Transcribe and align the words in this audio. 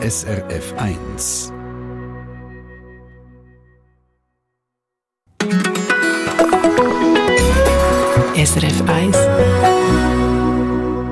SRF 0.00 0.74
1. 0.76 1.52
SRF 8.36 8.82
1. 8.88 9.16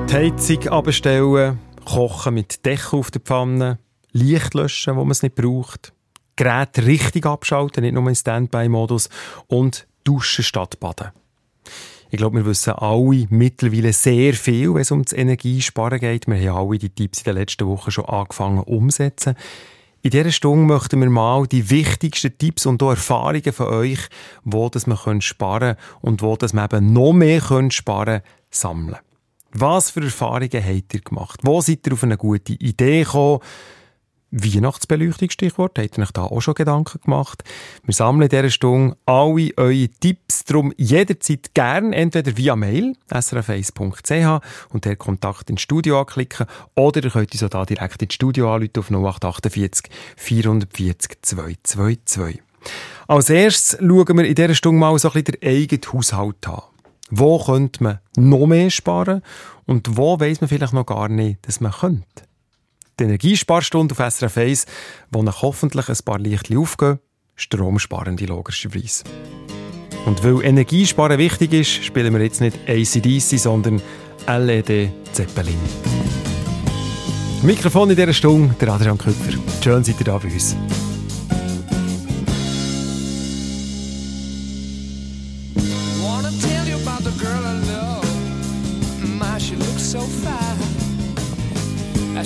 Die 0.07 0.13
Heizung 0.13 0.67
abstellen, 0.69 1.59
kochen 1.83 2.35
mit 2.35 2.65
Deckel 2.65 2.99
auf 2.99 3.11
der 3.11 3.19
Pfanne, 3.19 3.79
Licht 4.13 4.53
löschen, 4.53 4.95
wo 4.95 5.01
man 5.01 5.11
es 5.11 5.21
nicht 5.21 5.35
braucht, 5.35 5.91
Gerät 6.37 6.77
richtig 6.77 7.25
abschalten, 7.25 7.83
nicht 7.83 7.93
nur 7.93 8.07
im 8.07 8.15
Standby-Modus 8.15 9.09
und 9.47 9.85
duschen 10.05 10.45
statt 10.45 10.79
baden. 10.79 11.11
Ich 12.09 12.17
glaube, 12.17 12.37
wir 12.37 12.45
wissen 12.45 12.73
alle 12.73 13.27
mittlerweile 13.29 13.91
sehr 13.91 14.33
viel, 14.33 14.73
wenn 14.73 14.81
es 14.81 14.91
um 14.91 15.03
das 15.03 15.13
Energiesparen 15.13 15.99
geht. 15.99 16.27
Wir 16.27 16.53
haben 16.53 16.69
alle 16.69 16.77
die 16.77 16.89
Tipps 16.89 17.19
in 17.19 17.25
den 17.25 17.35
letzten 17.35 17.67
Wochen 17.67 17.91
schon 17.91 18.05
angefangen 18.05 18.59
umzusetzen. 18.59 19.35
In 20.03 20.11
dieser 20.11 20.31
Stunde 20.31 20.65
möchten 20.65 21.01
wir 21.01 21.09
mal 21.09 21.47
die 21.47 21.69
wichtigsten 21.69 22.37
Tipps 22.37 22.65
und 22.65 22.81
auch 22.81 22.91
Erfahrungen 22.91 23.51
von 23.51 23.67
euch, 23.67 23.99
wo 24.45 24.69
das 24.69 24.87
man 24.87 25.21
sparen 25.21 25.75
kann 25.75 25.85
und 26.01 26.21
wo 26.21 26.37
das 26.37 26.53
man 26.53 26.65
eben 26.65 26.93
noch 26.93 27.11
mehr 27.11 27.41
sparen 27.71 28.21
kann, 28.21 28.29
sammeln. 28.49 28.97
Was 29.51 29.91
für 29.91 30.03
Erfahrungen 30.03 30.63
habt 30.63 30.93
ihr 30.93 31.01
gemacht? 31.01 31.41
Wo 31.43 31.59
seid 31.59 31.85
ihr 31.87 31.93
auf 31.93 32.03
eine 32.03 32.15
gute 32.15 32.53
Idee 32.53 33.03
gekommen? 33.03 33.39
Weihnachtsbeleuchtung, 34.31 35.29
Stichwort, 35.29 35.79
habt 35.79 35.97
ihr 35.97 36.03
euch 36.03 36.11
da 36.11 36.23
auch 36.23 36.41
schon 36.41 36.53
Gedanken 36.53 36.99
gemacht? 37.01 37.43
Wir 37.83 37.93
sammeln 37.93 38.23
in 38.23 38.29
dieser 38.29 38.49
Stunde 38.49 38.97
alle 39.05 39.51
eure 39.55 39.87
Tipps, 39.87 40.43
darum 40.43 40.73
jederzeit 40.77 41.53
gern, 41.53 41.93
entweder 41.93 42.35
via 42.35 42.57
Mail, 42.57 42.95
srf1.ch 43.09 44.41
und 44.73 44.83
der 44.83 44.97
Kontakt 44.97 45.49
ins 45.49 45.61
Studio 45.61 46.01
anklicken, 46.01 46.45
oder 46.75 47.01
ihr 47.03 47.09
könnt 47.09 47.31
uns 47.31 47.43
auch 47.43 47.49
da 47.49 47.65
direkt 47.65 48.01
ins 48.01 48.15
Studio 48.15 48.53
anrufen 48.53 48.95
auf 48.95 49.15
0848 49.15 49.89
440 50.17 51.21
222. 51.21 52.41
Als 53.07 53.29
erstes 53.29 53.79
schauen 53.79 54.17
wir 54.17 54.25
in 54.25 54.35
dieser 54.35 54.55
Stunde 54.55 54.79
mal 54.79 54.99
so 54.99 55.07
ein 55.07 55.23
bisschen 55.23 55.39
den 55.39 55.49
eigenen 55.49 55.93
Haushalt 55.93 56.47
an. 56.47 56.63
Wo 57.09 57.41
könnte 57.41 57.81
man 57.81 57.99
noch 58.17 58.45
mehr 58.45 58.69
sparen 58.69 59.21
und 59.65 59.95
wo 59.95 60.19
weiß 60.19 60.41
man 60.41 60.49
vielleicht 60.49 60.73
noch 60.73 60.85
gar 60.85 61.07
nicht, 61.07 61.47
dass 61.47 61.61
man 61.61 61.71
könnte? 61.71 62.26
Die 62.99 63.03
Energiesparstunde 63.03 63.93
auf 63.95 64.13
SRF 64.13 64.37
1, 64.37 64.65
wo 65.11 65.21
nach 65.21 65.43
hoffentlich 65.43 65.87
ein 65.87 65.97
paar 66.03 66.17
Lichtchen 66.17 66.57
aufgehen, 66.57 66.99
stromsparende 67.35 68.25
logischerweise. 68.25 69.03
Und 70.05 70.23
weil 70.23 70.43
Energiesparen 70.43 71.19
wichtig 71.19 71.53
ist, 71.53 71.83
spielen 71.83 72.11
wir 72.13 72.23
jetzt 72.23 72.41
nicht 72.41 72.57
ACDC, 72.67 73.37
sondern 73.37 73.81
LED 74.27 74.89
Zeppelin. 75.11 75.59
Mikrofon 77.43 77.91
in 77.91 77.95
dieser 77.95 78.13
Stunde, 78.13 78.55
der 78.59 78.69
Adrian 78.69 78.97
Küpfer. 78.97 79.37
Schön 79.63 79.83
seid 79.83 79.99
ihr 79.99 80.05
da 80.05 80.17
bei 80.17 80.29
uns. 80.29 80.55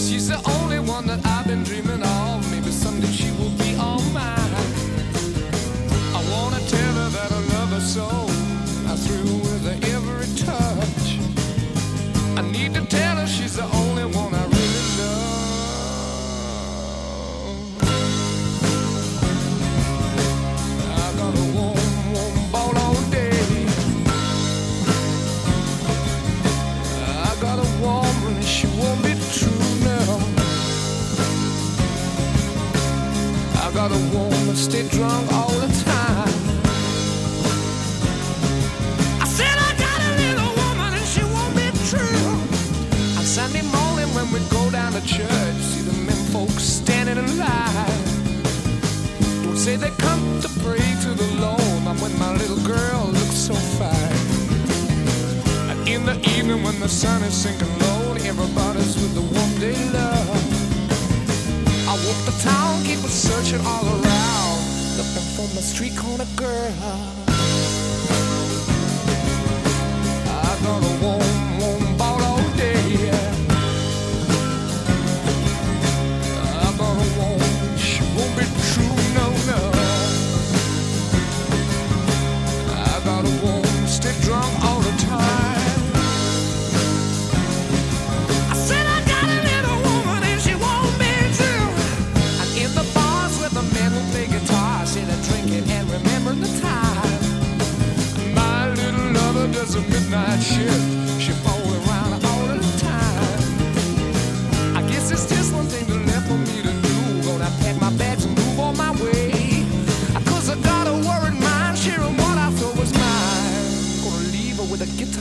She's 0.02 0.28
the 0.30 0.42
only 0.50 0.80
one 0.80 1.06
that 1.08 1.24
I've 1.26 1.51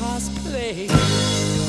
her 0.01 1.60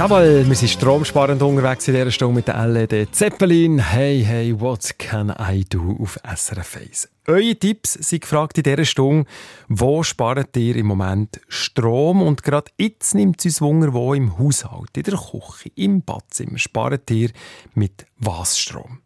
Jawohl, 0.00 0.48
wir 0.48 0.56
sind 0.56 0.70
stromsparend 0.70 1.42
unterwegs 1.42 1.86
in 1.86 1.92
dieser 1.92 2.10
Stunde 2.10 2.36
mit 2.36 2.48
der 2.48 2.66
LED 2.66 3.14
Zeppelin. 3.14 3.78
Hey, 3.78 4.24
hey, 4.24 4.58
what 4.58 4.98
can 4.98 5.28
I 5.38 5.62
do 5.62 5.94
auf 6.00 6.18
SRF 6.24 6.78
1? 6.78 7.08
Eure 7.26 7.54
Tipps 7.54 7.92
sind 7.92 8.22
gefragt 8.22 8.56
in 8.56 8.62
dieser 8.62 8.86
Stunde. 8.86 9.26
Wo 9.68 10.02
spart 10.02 10.56
ihr 10.56 10.76
im 10.76 10.86
Moment 10.86 11.38
Strom? 11.48 12.22
Und 12.22 12.42
gerade 12.42 12.70
jetzt 12.78 13.14
nimmt 13.14 13.40
es 13.40 13.44
uns 13.44 13.60
Wunder, 13.60 13.92
wo 13.92 14.14
im 14.14 14.38
Haushalt, 14.38 14.96
in 14.96 15.02
der 15.02 15.18
Küche, 15.18 15.70
im 15.74 16.00
Badzimmer 16.00 16.56
spart 16.56 17.10
ihr 17.10 17.28
mit 17.74 18.06
was 18.16 18.58
Strom? 18.58 19.00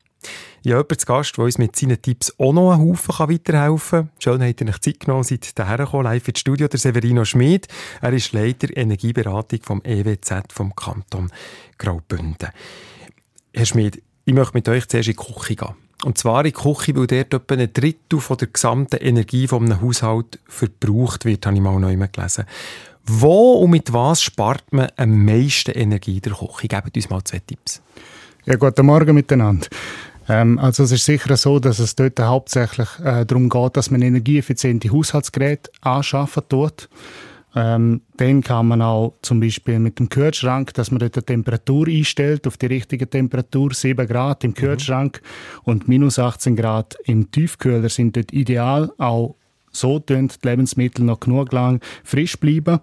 Ich 0.63 0.71
habe 0.71 0.81
jemanden 0.81 0.99
zu 0.99 1.07
Gast, 1.07 1.37
der 1.37 1.45
uns 1.45 1.59
mit 1.59 1.77
seinen 1.77 2.01
Tipps 2.01 2.35
auch 2.39 2.53
noch 2.53 2.73
einen 2.73 2.89
Haufen 2.89 3.29
weiterhelfen 3.29 3.99
kann. 4.01 4.11
Schön, 4.19 4.41
dass 4.41 4.61
ihr 4.61 4.69
euch 4.69 4.81
Zeit 4.81 5.01
genommen 5.01 5.25
seid, 5.25 5.53
hierher 5.55 5.77
gekommen, 5.79 6.05
live 6.05 6.29
ins 6.29 6.41
Studio, 6.41 6.69
der 6.69 6.81
Severino 6.81 7.25
Schmid. 7.25 7.69
Er 8.01 8.13
ist 8.13 8.33
Leiter 8.33 8.75
Energieberatung 8.75 9.61
vom 9.63 9.83
EWZ 9.85 10.53
vom 10.53 10.75
Kanton 10.75 11.31
Graubünden. 11.77 12.49
Herr 13.53 13.67
Schmid, 13.67 14.03
ich 14.25 14.35
möchte 14.35 14.55
mit 14.55 14.69
euch 14.69 14.89
zuerst 14.89 15.09
in 15.09 15.17
die 15.17 15.23
Küche 15.23 15.57
gehen. 15.57 15.75
Und 16.05 16.19
zwar 16.19 16.45
in 16.45 16.53
die 16.53 16.53
Küche, 16.53 16.97
weil 16.97 17.07
dort 17.07 17.35
etwa 17.35 17.55
ein 17.55 17.73
Drittel 17.73 18.21
von 18.21 18.37
der 18.37 18.49
gesamten 18.49 18.97
Energie 18.97 19.47
von 19.47 19.65
einem 19.65 19.81
Haushalt 19.81 20.39
verbraucht 20.47 21.25
wird, 21.25 21.47
habe 21.47 21.57
ich 21.57 21.63
mal 21.63 21.79
neu 21.79 21.97
gelesen. 21.97 22.45
Wo 23.07 23.55
und 23.55 23.71
mit 23.71 23.93
was 23.93 24.23
spart 24.23 24.65
man 24.73 24.89
am 24.97 25.25
meisten 25.25 25.73
Energie 25.73 26.17
in 26.17 26.23
der 26.23 26.33
Küche? 26.33 26.69
Gebt 26.69 26.97
uns 26.97 27.11
mal 27.11 27.23
zwei 27.23 27.41
Tipps. 27.41 27.83
Ja, 28.47 28.57
guten 28.57 28.87
Morgen 28.87 29.15
miteinander. 29.15 29.67
Ähm, 30.29 30.59
also 30.59 30.85
es 30.85 30.93
ist 30.93 31.05
sicher 31.05 31.37
so, 31.37 31.59
dass 31.59 31.79
es 31.79 31.97
dort 31.97 32.19
hauptsächlich 32.21 32.89
äh, 33.05 33.25
darum 33.27 33.49
geht, 33.49 33.77
dass 33.77 33.91
man 33.91 34.03
energieeffiziente 34.03 34.91
Haushaltsgeräte 34.91 35.71
anschaffen 35.83 36.43
tut. 36.49 36.89
Ähm, 37.57 38.01
dann 38.17 38.43
kann 38.43 38.67
man 38.67 38.83
auch 38.83 39.15
zum 39.23 39.39
Beispiel 39.39 39.79
mit 39.79 40.01
dem 40.01 40.09
Kühlschrank, 40.09 40.75
dass 40.75 40.91
man 40.91 40.99
dort 40.99 41.15
die 41.15 41.23
Temperatur 41.23 41.87
einstellt 41.87 42.49
auf 42.49 42.57
die 42.57 42.67
richtige 42.67 43.09
Temperatur, 43.09 43.73
7 43.73 44.09
Grad 44.09 44.43
im 44.43 44.51
mhm. 44.51 44.55
Kühlschrank 44.55 45.21
mhm. 45.23 45.61
und 45.65 45.89
minus 45.89 46.19
18 46.19 46.57
Grad 46.57 46.97
im 47.05 47.31
Tiefkühler 47.31 47.89
sind 47.89 48.17
dort 48.17 48.33
ideal. 48.33 48.91
Auch 48.99 49.37
so 49.71 50.01
tun 50.01 50.29
die 50.29 50.49
Lebensmittel 50.49 51.05
noch 51.05 51.21
genug 51.21 51.53
lang 51.53 51.81
frisch 52.03 52.37
bleiben. 52.39 52.81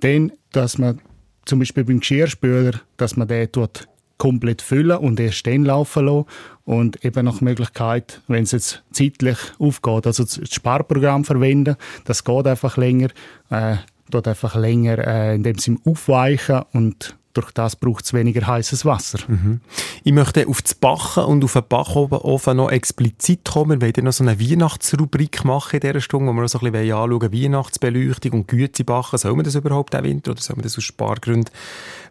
Dann, 0.00 0.32
dass 0.52 0.78
man 0.78 1.00
zum 1.44 1.58
Beispiel 1.58 1.84
beim 1.84 2.00
Geschirrspüler, 2.00 2.80
dass 2.96 3.16
man 3.16 3.28
den 3.28 3.48
dort 3.52 3.88
komplett 4.18 4.62
füllen 4.62 4.98
und 4.98 5.20
erst 5.20 5.46
dann 5.46 5.64
laufen 5.64 6.06
lassen. 6.06 6.26
Und 6.64 7.04
eben 7.04 7.26
nach 7.26 7.40
Möglichkeit, 7.42 8.22
wenn 8.26 8.44
es 8.44 8.52
jetzt 8.52 8.82
zeitlich 8.90 9.36
aufgeht, 9.58 10.06
also 10.06 10.24
das 10.24 10.40
Sparprogramm 10.50 11.24
verwenden, 11.24 11.76
das 12.04 12.24
geht 12.24 12.46
einfach 12.46 12.78
länger, 12.78 13.08
äh, 13.50 13.76
dort 14.08 14.28
einfach 14.28 14.54
länger 14.54 14.98
äh, 15.06 15.34
in 15.34 15.42
dem 15.42 15.58
Sinne 15.58 15.78
aufweichen 15.84 16.62
und 16.72 17.16
durch 17.34 17.50
das 17.50 17.76
braucht 17.76 18.04
es 18.04 18.14
weniger 18.14 18.46
heißes 18.46 18.84
Wasser. 18.84 19.18
Mhm. 19.26 19.60
Ich 20.04 20.12
möchte 20.12 20.46
auf 20.46 20.62
das 20.62 20.74
Backen 20.74 21.24
und 21.24 21.44
auf 21.44 21.52
den 21.52 21.64
Backofen 21.68 22.56
noch 22.56 22.70
explizit 22.70 23.44
kommen. 23.44 23.80
Wir 23.80 23.88
wollen 23.88 24.04
noch 24.04 24.12
so 24.12 24.24
eine 24.24 24.40
Weihnachtsrubrik 24.40 25.44
machen 25.44 25.74
in 25.74 25.80
dieser 25.80 26.00
Stunde, 26.00 26.30
wo 26.30 26.36
wir 26.36 26.42
noch 26.42 26.62
ein 26.62 26.72
bisschen 26.72 26.92
anschauen 26.92 27.32
Weihnachtsbeleuchtung 27.32 28.32
und 28.32 28.48
Güte 28.48 28.84
backen. 28.84 29.18
Soll 29.18 29.34
man 29.34 29.44
das 29.44 29.56
überhaupt 29.56 29.96
auch 29.96 30.02
Winter 30.04 30.30
oder 30.30 30.40
soll 30.40 30.56
man 30.56 30.62
das 30.62 30.78
aus 30.78 30.84
Spargründen 30.84 31.52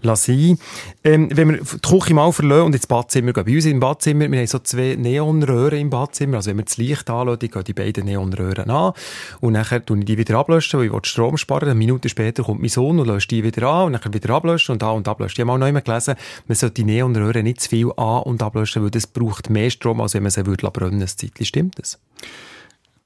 lassen? 0.05 0.59
Ähm, 1.03 1.29
wenn 1.33 1.49
wir 1.49 1.57
die 1.57 1.79
Küche 1.79 2.13
mal 2.13 2.31
verlassen 2.31 2.65
und 2.65 2.75
ins 2.75 2.87
Badzimmer 2.87 3.33
gehen. 3.33 3.45
Bei 3.45 3.55
uns 3.55 3.65
im 3.65 3.79
Badzimmer, 3.79 4.31
wir 4.31 4.39
haben 4.39 4.47
so 4.47 4.59
zwei 4.59 4.95
Neonröhren 4.95 5.79
im 5.79 5.89
Badzimmer. 5.89 6.37
Also 6.37 6.51
wenn 6.51 6.57
wir 6.57 6.65
das 6.65 6.77
Licht 6.77 7.09
anschauen, 7.09 7.39
gehen 7.39 7.63
die 7.63 7.73
beiden 7.73 8.05
Neonröhren 8.05 8.69
an 8.69 8.93
und 9.41 9.53
nachher 9.53 9.85
tue 9.85 9.99
ich 9.99 10.05
die 10.05 10.17
wieder 10.17 10.37
ablöschen, 10.37 10.79
weil 10.79 10.87
ich 10.87 11.05
Strom 11.05 11.37
sparen 11.37 11.69
Eine 11.69 11.75
Minute 11.75 12.09
später 12.09 12.43
kommt 12.43 12.61
mein 12.61 12.69
Sohn 12.69 12.99
und 12.99 13.07
löscht 13.07 13.31
die 13.31 13.43
wieder 13.43 13.67
an 13.67 13.93
und 13.93 14.05
dann 14.05 14.13
wieder 14.13 14.33
ablöschen 14.33 14.73
und 14.73 14.81
da 14.81 14.91
und 14.91 15.07
ablöschen. 15.07 15.35
Ich 15.35 15.49
habe 15.49 15.59
mal 15.59 15.71
noch 15.71 15.83
gelesen, 15.83 16.15
man 16.47 16.55
sollte 16.55 16.75
die 16.75 16.83
Neonröhren 16.85 17.43
nicht 17.43 17.61
zu 17.61 17.69
viel 17.69 17.91
an- 17.97 18.23
und 18.23 18.41
ablöschen, 18.41 18.83
weil 18.83 18.91
das 18.91 19.07
braucht 19.07 19.49
mehr 19.49 19.69
Strom, 19.69 20.01
als 20.01 20.13
wenn 20.13 20.23
man 20.23 20.31
sie 20.31 20.45
würde 20.45 20.69
brennen 20.71 20.99
würde. 21.01 21.45
Stimmt 21.45 21.79
das? 21.79 21.99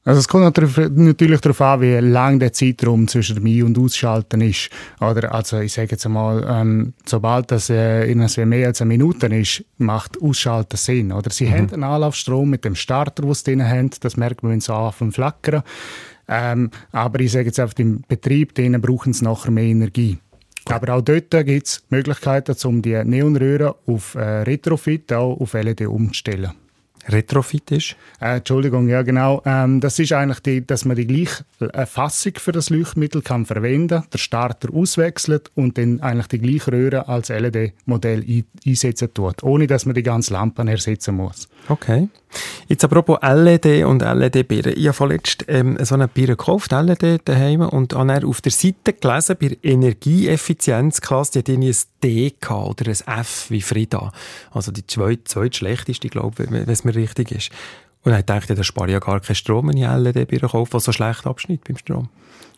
Also 0.08 0.20
es 0.22 0.30
kommt 0.30 0.58
natürlich 0.96 1.42
darauf 1.42 1.60
an, 1.60 1.82
wie 1.82 1.96
lang 1.96 2.40
der 2.40 2.54
Zeitraum 2.54 3.10
zwischen 3.10 3.36
dem 3.36 3.46
Ein- 3.46 3.64
und 3.64 3.78
Ausschalten 3.78 4.40
ist. 4.40 4.70
Oder 5.02 5.36
also 5.36 5.60
ich 5.60 5.74
sage 5.74 5.90
jetzt 5.92 6.06
einmal, 6.06 6.48
ähm, 6.48 6.94
sobald 7.06 7.52
das 7.52 7.70
äh, 7.70 8.16
mehr 8.46 8.68
als 8.68 8.82
eine 8.82 8.88
Minute 8.88 9.28
ist, 9.28 9.66
macht 9.78 10.22
Ausschalten 10.22 10.78
Sinn. 10.78 11.12
Oder 11.12 11.30
sie 11.30 11.48
mhm. 11.48 11.52
haben 11.52 11.74
einen 11.74 11.84
Anlaufstrom 11.84 12.50
mit 12.50 12.64
dem 12.64 12.76
Starter, 12.76 13.24
den 13.24 13.34
sie 13.34 13.44
drin 13.44 13.68
haben. 13.68 13.90
Das 14.00 14.16
merkt 14.16 14.44
man, 14.44 14.54
wenn 14.54 14.62
sie 14.62 14.74
anfangen 14.74 15.12
flackern. 15.12 15.64
Ähm, 16.30 16.72
aber 16.94 17.20
ich 17.20 17.34
sage 17.34 17.48
jetzt 17.48 17.60
einfach, 17.60 17.78
im 17.78 18.02
Betrieb 18.08 18.56
denen 18.56 18.80
brauchen 18.80 19.12
sie 19.12 19.26
nachher 19.26 19.52
mehr 19.52 19.66
Energie. 19.66 20.20
Aber 20.70 20.94
auch 20.94 21.02
dort 21.02 21.32
gibt 21.32 21.68
es 21.68 21.84
Möglichkeiten, 21.90 22.56
um 22.64 22.82
die 22.82 23.04
Neonröhren 23.04 23.74
auf 23.86 24.16
äh, 24.16 24.22
Retrofit, 24.22 25.12
auch 25.12 25.38
auf 25.38 25.52
LED 25.52 25.82
umzustellen. 25.82 26.54
Retrofit 27.08 27.72
ist? 27.72 27.96
Äh, 28.20 28.38
Entschuldigung, 28.38 28.88
ja 28.88 29.02
genau. 29.02 29.42
Ähm, 29.46 29.80
das 29.80 30.00
ist 30.00 30.14
eigentlich, 30.14 30.40
die, 30.42 30.66
dass 30.66 30.86
man 30.86 30.98
die 30.98 31.08
gleiche 31.08 31.46
Fassung 31.86 32.34
für 32.38 32.52
das 32.52 32.70
Leuchtmittel 32.70 33.22
kann 33.22 33.46
verwenden, 33.46 34.04
der 34.12 34.18
Starter 34.18 34.74
auswechselt 34.74 35.52
und 35.56 35.78
dann 35.78 36.00
eigentlich 36.02 36.28
die 36.28 36.40
gleiche 36.40 36.72
Röhre 36.72 37.08
als 37.08 37.30
LED-Modell 37.30 38.44
einsetzen 38.66 39.14
tut, 39.14 39.44
ohne 39.44 39.68
dass 39.68 39.86
man 39.86 39.96
die 39.96 40.04
ganze 40.04 40.34
Lampe 40.34 40.64
ersetzen 40.68 41.16
muss. 41.16 41.48
Okay. 41.70 42.10
Jetzt 42.68 42.84
apropos 42.84 43.20
LED 43.22 43.86
und 43.86 44.02
LED-Birnen. 44.02 44.74
Ich 44.78 44.88
habe 44.88 44.94
vorletzt 44.94 45.46
ähm, 45.48 45.78
so 45.84 45.96
eine 45.96 46.08
Birne 46.08 46.36
gekauft, 46.36 46.72
LED 46.72 47.22
daheim, 47.26 47.62
und 47.62 47.94
habe 47.94 48.28
auf 48.28 48.42
der 48.42 48.52
Seite 48.52 48.94
gelesen, 48.94 49.38
bei 49.40 49.58
Energieeffizienzklasse, 49.64 51.32
die 51.32 51.40
hat 51.40 51.50
irgendwie 51.50 51.70
ein 51.70 51.78
D 52.04 52.36
gehabt, 52.40 52.82
oder 52.82 52.92
ein 52.92 53.20
F 53.20 53.46
wie 53.50 53.62
Frida. 53.62 54.12
Also 54.52 54.72
die 54.72 54.86
zweitschlechteste, 54.86 56.10
glaube 56.10 56.44
ich, 56.44 56.52
wenn 56.52 56.68
es 56.68 56.84
mir 56.84 56.96
richtig 56.96 57.32
ist. 57.32 57.52
Und 58.04 58.12
dann 58.12 58.26
dachte 58.26 58.54
ich, 58.54 58.58
da 58.58 58.64
spare 58.64 58.88
ich 58.88 58.94
ja 58.94 59.00
gar 59.00 59.20
keinen 59.20 59.36
Strom, 59.36 59.70
wenn 59.70 59.78
ich 59.78 59.88
LED-Birne 59.88 60.50
kaufe, 60.50 60.74
was 60.74 60.84
so 60.84 60.92
schlecht 60.92 61.26
abschnitt 61.26 61.64
beim 61.64 61.78
Strom. 61.78 62.10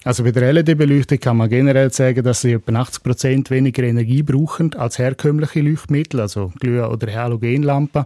Also 0.06 0.24
bei 0.24 0.32
der 0.32 0.54
LED-Beleuchtung 0.54 1.20
kann 1.20 1.36
man 1.36 1.50
generell 1.50 1.92
sagen, 1.92 2.24
dass 2.24 2.40
sie 2.40 2.54
etwa 2.54 2.72
80 2.72 3.04
Prozent 3.04 3.52
weniger 3.52 3.84
Energie 3.84 4.24
brauchen 4.24 4.74
als 4.76 4.98
herkömmliche 4.98 5.60
Leuchtmittel, 5.60 6.22
also 6.22 6.54
Glüh- 6.58 6.82
oder 6.82 7.14
Halogenlampen. 7.14 8.06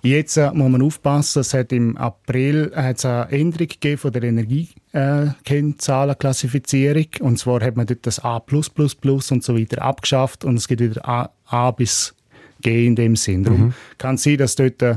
Jetzt 0.00 0.38
äh, 0.38 0.50
muss 0.54 0.70
man 0.70 0.80
aufpassen, 0.80 1.40
es 1.40 1.52
hat 1.52 1.72
im 1.72 1.98
April 1.98 2.72
hat's 2.74 3.04
eine 3.04 3.30
Änderung 3.30 3.68
gegeben 3.68 3.98
von 3.98 4.12
der 4.12 4.22
Energiekennzahlenklassifizierung. 4.22 7.08
Und 7.20 7.38
zwar 7.38 7.60
hat 7.60 7.76
man 7.76 7.86
dort 7.86 8.06
das 8.06 8.24
A++ 8.24 8.38
und 8.38 9.44
so 9.44 9.58
weiter 9.58 9.82
abgeschafft 9.82 10.42
und 10.42 10.56
es 10.56 10.66
gibt 10.66 10.80
wieder 10.80 11.06
A, 11.06 11.28
A 11.44 11.70
bis 11.70 12.15
G 12.62 12.86
in 12.86 12.96
dem 12.96 13.16
Sinn. 13.16 13.44
Darum 13.44 13.66
mhm. 13.66 13.74
kann 13.98 14.16
sein, 14.16 14.38
dass 14.38 14.54
dort 14.54 14.82
äh, 14.82 14.96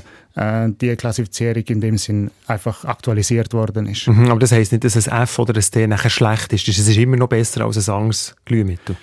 die 0.70 0.96
Klassifizierung 0.96 1.64
in 1.68 1.82
dem 1.82 1.98
Sinn 1.98 2.32
einfach 2.48 2.86
aktualisiert 2.86 3.54
worden 3.54 3.88
ist. 3.88 4.08
Mhm, 4.08 4.30
aber 4.30 4.40
das 4.40 4.52
heisst 4.52 4.72
nicht, 4.72 4.84
dass 4.84 4.96
ein 5.08 5.24
F 5.24 5.40
oder 5.40 5.56
ein 5.56 5.66
D 5.74 5.88
nachher 5.88 6.10
schlecht 6.10 6.54
ist. 6.54 6.68
Es 6.68 6.78
ist 6.80 6.98
immer 6.98 7.18
noch 7.18 7.28
besser 7.28 7.66
als 7.66 7.90
ein 7.90 7.94
anderes 7.94 8.36
Glühmittel. 8.46 8.96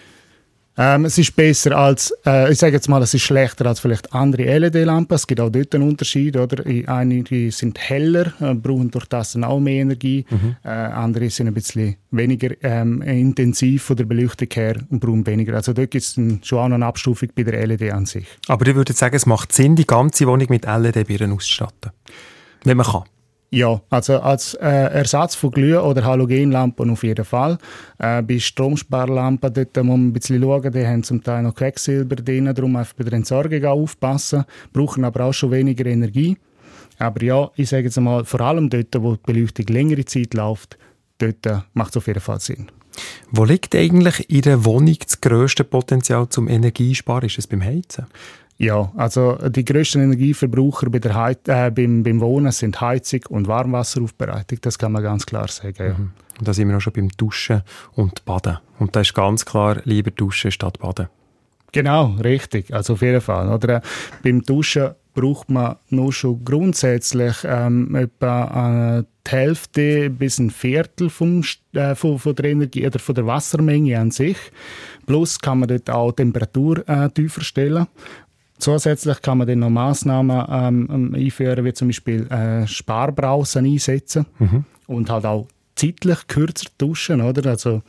Ähm, 0.79 1.07
es 1.07 1.17
ist 1.17 1.35
besser 1.35 1.77
als, 1.77 2.13
äh, 2.27 2.53
ich 2.53 2.59
sage 2.59 2.75
jetzt 2.75 2.89
mal, 2.89 3.03
es 3.03 3.15
ist 3.15 3.23
schlechter 3.23 3.65
als 3.67 3.81
vielleicht 3.81 4.13
andere 4.13 4.59
LED-Lampen. 4.59 5.15
Es 5.15 5.27
gibt 5.27 5.41
auch 5.41 5.49
dort 5.49 5.75
einen 5.75 5.89
Unterschied, 5.89 6.37
oder? 6.37 6.65
Einige 6.87 7.51
sind 7.51 7.79
heller, 7.79 8.33
äh, 8.41 8.55
brauchen 8.55 8.91
durch 8.91 9.07
das 9.07 9.33
dann 9.33 9.45
auch 9.45 9.59
mehr 9.59 9.83
Energie. 9.83 10.27
Mhm. 10.29 10.57
Äh, 10.63 10.69
andere 10.69 11.31
sind 11.31 11.49
ein 11.49 11.55
bisschen 11.55 11.97
weniger 12.11 12.51
ähm, 12.63 13.01
intensiv 13.03 13.85
von 13.85 13.97
der 13.97 14.05
Beleuchtung 14.05 14.49
her 14.53 14.77
und 14.91 15.01
brauchen 15.01 15.27
weniger. 15.27 15.55
Also 15.55 15.73
dort 15.73 15.91
gibt 15.91 16.05
es 16.05 16.15
schon 16.15 16.59
auch 16.59 16.69
noch 16.69 16.75
eine 16.75 16.87
Abstufung 16.87 17.31
bei 17.35 17.43
der 17.43 17.67
LED 17.67 17.93
an 17.93 18.05
sich. 18.05 18.27
Aber 18.49 18.67
ich 18.67 18.75
würde 18.75 18.93
sagen, 18.93 19.17
es 19.17 19.25
macht 19.25 19.53
Sinn, 19.53 19.77
die 19.77 19.87
ganze 19.87 20.27
Wohnung 20.27 20.47
mit 20.51 20.67
LED-Birnen 20.67 21.33
auszustatten. 21.33 21.93
Wenn 22.65 22.77
man 22.77 22.87
kann. 22.87 23.05
Ja, 23.51 23.81
also 23.91 24.21
als 24.21 24.55
äh, 24.55 24.67
Ersatz 24.67 25.37
von 25.37 25.53
Glüh- 25.53 25.79
oder 25.79 26.05
Halogenlampen 26.05 26.91
auf 26.91 27.05
jeden 27.05 27.25
Fall. 27.25 27.59
Äh, 27.99 28.23
bei 28.23 28.39
Stromsparlampen 28.39 29.53
dort 29.53 29.77
muss 29.77 29.85
man 29.85 30.09
ein 30.09 30.13
bisschen 30.13 30.43
schauen, 30.43 30.73
die 30.73 30.87
haben 30.87 31.03
zum 31.05 31.23
Teil 31.23 31.43
noch 31.43 31.55
Quecksilber 31.55 32.17
drin, 32.17 32.53
darum 32.53 32.75
einfach 32.77 32.95
bei 32.95 33.05
der 33.05 33.13
Entsorgung 33.15 33.65
aufpassen, 33.65 34.45
brauchen 34.73 35.05
aber 35.05 35.27
auch 35.27 35.33
schon 35.33 35.53
weniger 35.53 35.87
Energie. 35.87 36.37
Aber 36.99 37.23
ja, 37.23 37.51
ich 37.57 37.69
sage 37.69 37.85
jetzt 37.85 38.01
mal, 38.01 38.25
vor 38.25 38.41
allem 38.41 38.69
dort, 38.69 38.95
wo 38.99 39.15
die 39.15 39.33
Beleuchtung 39.33 39.67
längere 39.67 40.05
Zeit 40.05 40.35
läuft, 40.35 40.77
dort 41.19 41.47
äh, 41.47 41.59
macht 41.75 41.91
es 41.91 41.99
auf 41.99 42.07
jeden 42.09 42.21
Fall 42.21 42.41
Sinn. 42.41 42.67
Wo 43.31 43.45
liegt 43.45 43.75
eigentlich 43.75 44.29
in 44.31 44.43
der 44.43 44.65
Wohnung 44.65 44.97
das 45.03 45.21
grösste 45.21 45.65
Potenzial 45.65 46.29
zum 46.29 46.49
Energiesparen? 46.49 47.27
Ist 47.27 47.39
es 47.39 47.47
beim 47.47 47.63
Heizen? 47.63 48.07
Ja, 48.59 48.91
also 48.97 49.37
die 49.49 49.65
grössten 49.65 50.01
Energieverbraucher 50.01 50.89
bei 50.89 50.99
der 50.99 51.15
Heiz 51.15 51.41
äh, 51.47 51.71
beim, 51.71 52.03
beim 52.03 52.21
Wohnen 52.21 52.53
sind 52.53 52.81
Heizung 52.81 53.21
und 53.29 53.49
Warmwasseraufbereitung. 53.49 54.59
Das 54.63 54.79
kann 54.79 54.93
man 54.93 55.03
ganz 55.03 55.27
klar 55.27 55.49
sagen. 55.49 55.75
Ja. 55.79 55.95
Mhm. 55.95 56.13
Und 56.39 56.49
da 56.49 56.53
sind 56.53 56.69
wir 56.69 56.77
auch 56.77 56.81
schon 56.81 56.93
beim 56.95 57.09
Duschen 57.11 57.63
und 57.95 58.25
Baden. 58.25 58.59
Und 58.79 58.97
da 58.97 59.01
ist 59.01 59.15
ganz 59.15 59.45
klar, 59.45 59.81
lieber 59.85 60.11
duschen 60.11 60.51
statt 60.51 60.79
baden. 60.79 61.09
Genau, 61.73 62.17
richtig. 62.23 62.73
Also 62.73 62.95
auf 62.95 63.03
jeden 63.03 63.21
Fall. 63.21 63.53
Oder 63.53 63.77
äh, 63.77 63.81
beim 64.23 64.43
Duschen 64.43 64.95
braucht 65.15 65.51
man 65.51 65.77
nur 65.89 66.13
schon 66.13 66.45
grundsätzlich 66.45 67.37
ähm, 67.45 67.95
etwa 67.95 68.99
äh, 68.99 69.05
die 69.27 69.31
Hälfte 69.31 70.11
bis 70.11 70.39
ein 70.39 70.51
Viertel 70.51 71.11
vom, 71.11 71.43
äh, 71.73 71.95
von, 71.95 72.19
von, 72.19 72.35
der 72.35 72.51
Energie 72.51 72.87
oder 72.87 72.99
von 72.99 73.15
der 73.15 73.27
Wassermenge 73.27 73.99
an 73.99 74.11
sich. 74.11 74.37
Plus 75.07 75.41
kann 75.41 75.61
man 75.61 75.69
dort 75.69 75.91
auch 75.91 76.13
Temperatur 76.13 76.87
äh, 76.89 77.09
tiefer 77.11 77.41
stellen. 77.41 77.87
Zusätzlich 78.59 79.21
kann 79.23 79.39
man 79.39 79.47
dann 79.47 79.59
noch 79.61 79.71
Massnahmen 79.71 80.45
ähm, 80.49 80.89
ähm, 80.91 81.15
einführen, 81.15 81.65
wie 81.65 81.73
zum 81.73 81.89
Beispiel 81.89 82.27
äh, 82.29 82.67
Sparbrausen 82.67 83.67
einsetzen 83.67 84.27
mhm. 84.39 84.65
und 84.87 85.11
halt 85.11 85.27
auch 85.27 85.47
zeitlich 85.75 86.27
kürzer 86.27 86.67
duschen, 86.79 87.21
oder? 87.21 87.51
Also 87.51 87.83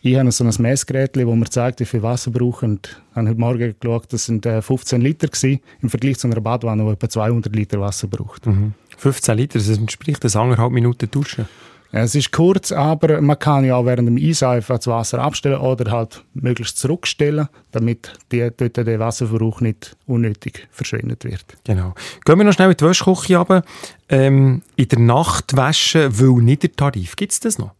ich 0.00 0.16
habe 0.16 0.30
so 0.30 0.44
ein 0.44 0.54
Messgerät, 0.58 1.16
wo 1.16 1.34
mir 1.34 1.48
zeigt, 1.48 1.80
wie 1.80 1.84
viel 1.84 2.02
Wasser 2.02 2.30
brauchen. 2.30 2.72
Und 2.72 3.02
ich 3.10 3.16
habe 3.16 3.28
heute 3.28 3.40
Morgen 3.40 3.74
geschaut, 3.78 4.12
das 4.12 4.26
sind 4.26 4.46
15 4.46 5.00
äh, 5.00 5.04
Liter 5.04 5.28
gewesen, 5.28 5.60
im 5.82 5.90
Vergleich 5.90 6.18
zu 6.18 6.28
einer 6.28 6.40
Badwanne, 6.40 6.84
die 6.84 6.90
etwa 6.90 7.08
200 7.08 7.54
Liter 7.54 7.80
Wasser 7.80 8.06
braucht. 8.06 8.46
Mhm. 8.46 8.74
15 8.96 9.36
Liter, 9.36 9.58
das 9.58 9.68
entspricht 9.68 10.22
das 10.24 10.36
anderthalb 10.36 10.72
Minuten 10.72 11.10
duschen. 11.10 11.48
Es 11.90 12.14
ist 12.14 12.32
kurz, 12.32 12.70
aber 12.70 13.20
man 13.22 13.38
kann 13.38 13.64
ja 13.64 13.76
auch 13.76 13.86
während 13.86 14.08
dem 14.08 14.18
Eiseifen 14.18 14.76
das 14.76 14.86
Wasser 14.86 15.20
abstellen 15.20 15.58
oder 15.58 15.90
halt 15.90 16.22
möglichst 16.34 16.78
zurückstellen, 16.78 17.48
damit 17.72 18.12
die, 18.30 18.50
dort 18.54 18.76
der 18.76 18.98
Wasserverbrauch 18.98 19.60
nicht 19.62 19.96
unnötig 20.06 20.68
verschwendet 20.70 21.24
wird. 21.24 21.44
Genau. 21.64 21.94
Gehen 22.24 22.38
wir 22.38 22.44
noch 22.44 22.52
schnell 22.52 22.70
in 22.70 22.76
die 22.76 22.84
Wäschküche 22.84 23.38
runter. 23.38 23.62
Ähm, 24.10 24.62
in 24.76 24.88
der 24.88 24.98
Nacht 24.98 25.56
waschen, 25.56 26.18
weil 26.20 26.42
nicht 26.42 26.62
der 26.62 26.72
Tarif. 26.72 27.16
Gibt 27.16 27.32
es 27.32 27.40
das 27.40 27.58
noch? 27.58 27.72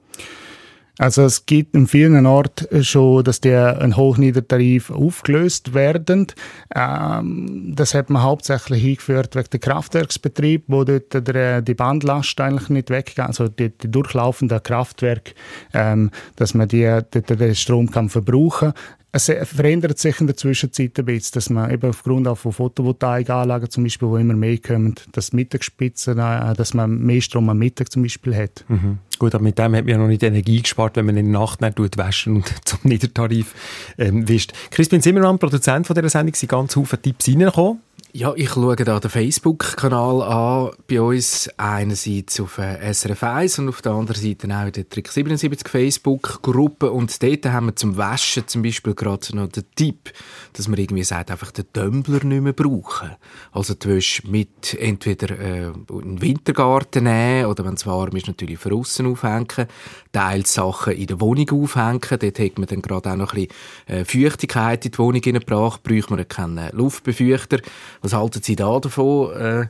Also 0.99 1.23
es 1.23 1.47
gibt 1.47 1.77
in 1.77 1.87
vielen 1.87 2.27
Orten 2.27 2.83
schon, 2.83 3.23
dass 3.23 3.41
der 3.41 3.81
ein 3.81 3.97
Hochniedertarif 3.97 4.91
aufgelöst 4.91 5.73
werden. 5.73 6.27
Ähm, 6.75 7.73
das 7.77 7.95
hat 7.95 8.11
man 8.11 8.25
hauptsächlich 8.25 8.85
eingeführt 8.85 9.37
wegen 9.37 9.51
der 9.51 9.61
Kraftwerksbetrieb, 9.61 10.65
wo 10.67 10.83
dort 10.83 11.15
der, 11.29 11.63
die 11.63 11.75
Bandlast 11.75 12.41
eigentlich 12.41 12.69
nicht 12.69 12.91
weggeht, 12.91 13.21
also 13.21 13.47
die, 13.47 13.71
die 13.71 13.91
durchlaufenden 13.91 14.61
Kraftwerke, 14.61 15.35
ähm, 15.73 16.11
dass 16.35 16.55
man 16.55 16.67
die, 16.67 16.83
dort 16.85 17.31
den 17.31 17.55
Strom 17.55 17.91
kann 17.93 18.09
verbrauchen 18.09 18.73
es 19.11 19.25
verändert 19.25 19.99
sich 19.99 20.21
in 20.21 20.27
der 20.27 20.37
Zwischenzeit 20.37 20.99
ein 20.99 21.05
bisschen, 21.07 21.33
dass 21.35 21.49
man 21.49 21.71
eben 21.71 21.89
aufgrund 21.89 22.29
auch 22.29 22.37
von 22.37 22.53
Photovoltaikanlagen 22.53 23.71
zum 23.71 23.85
Beispiel, 23.85 24.09
wo 24.09 24.19
immer 24.19 24.35
mehr 24.35 24.59
kommen, 24.59 24.97
dass 25.13 25.33
Mittagsspitzen, 25.33 26.19
äh, 26.19 26.55
dass 26.55 26.75
man 26.75 26.99
mehr 26.99 27.21
Strom 27.23 27.49
am 27.49 27.59
Mittag 27.59 27.91
zum 27.91 28.03
Beispiel 28.03 28.37
hat. 28.37 28.65
Mhm. 28.69 28.99
Gut, 29.19 29.35
aber 29.35 29.43
mit 29.43 29.59
dem 29.59 29.75
hat 29.75 29.85
man 29.85 29.89
ja 29.89 29.99
noch 29.99 30.09
nicht 30.09 30.23
Energie 30.23 30.61
gespart, 30.61 30.97
wenn 30.97 31.07
man 31.07 31.17
in 31.17 31.33
der 31.33 31.41
Nacht 31.41 31.61
nicht 31.61 31.97
waschen 31.97 32.37
und 32.37 32.55
zum 32.67 32.81
Niedertarif 32.83 33.55
ähm, 33.97 34.29
wischt. 34.29 34.53
Crispin 34.71 35.01
Zimmermann, 35.01 35.39
Produzent 35.39 35.87
von 35.87 35.95
dieser 35.95 36.11
Sendung, 36.11 36.35
sind 36.35 36.51
ganz 36.51 36.75
viele 36.75 36.87
Tipps 37.01 37.29
reingekommen. 37.29 37.81
Ja, 38.15 38.33
ich 38.35 38.49
schaue 38.49 38.75
da 38.75 38.99
den 38.99 39.11
Facebook-Kanal 39.11 40.23
an, 40.23 40.71
bei 40.89 40.99
uns. 40.99 41.51
Einerseits 41.59 42.41
auf 42.41 42.57
äh, 42.57 42.91
SRF 42.91 43.23
1 43.23 43.59
und 43.59 43.69
auf 43.69 43.83
der 43.83 43.93
anderen 43.93 44.23
Seite 44.23 44.49
auch 44.49 44.71
der 44.71 44.89
Trick 44.89 45.09
77 45.09 45.69
Facebook-Gruppe 45.69 46.91
und 46.91 47.23
dort 47.23 47.45
haben 47.45 47.67
wir 47.67 47.77
zum 47.77 47.99
Waschen 47.99 48.49
zum 48.49 48.63
Beispiel 48.63 48.95
gerade 48.95 49.37
noch 49.37 49.49
den 49.49 49.65
Tipp, 49.77 50.11
dass 50.55 50.69
man 50.69 50.79
irgendwie 50.79 51.05
sagt, 51.05 51.31
einfach 51.31 51.51
den 51.51 51.71
Tumbler 51.71 52.25
nicht 52.25 52.43
mehr 52.43 52.55
brauchen. 52.55 53.11
Also 53.53 53.75
die 53.75 53.89
Wäsche 53.89 54.27
mit 54.27 54.73
entweder 54.73 55.39
äh, 55.39 55.73
in 55.91 56.23
Wintergarten 56.23 57.05
nehmen 57.05 57.45
oder 57.45 57.67
wenn 57.67 57.75
es 57.75 57.87
warm 57.87 58.17
ist, 58.17 58.27
natürlich 58.27 58.59
von 58.59 58.73
außen 58.73 59.05
aufhängen, 59.05 59.69
teils 60.13 60.55
Sachen 60.55 60.95
in 60.95 61.09
der 61.09 61.21
Wohnung 61.21 61.51
aufhängen, 61.51 62.01
dort 62.09 62.39
hat 62.39 62.59
man 62.59 62.69
dann 62.69 62.81
gerade 62.81 63.13
auch 63.13 63.17
noch 63.17 63.35
ein 63.35 63.49
bisschen 63.87 63.99
äh, 63.99 64.05
Feuchtigkeit 64.07 64.87
in 64.87 64.93
die 64.93 64.99
Wohnung 64.99 65.23
hineingebracht, 65.23 65.83
braucht 65.83 66.11
man 66.11 66.27
keinen 66.27 66.71
Luftbefeuchter 66.73 67.59
was 68.03 68.13
halten 68.13 68.43
Sie 68.43 68.57
da 68.57 68.79
davon, 68.79 69.33
äh, 69.33 69.67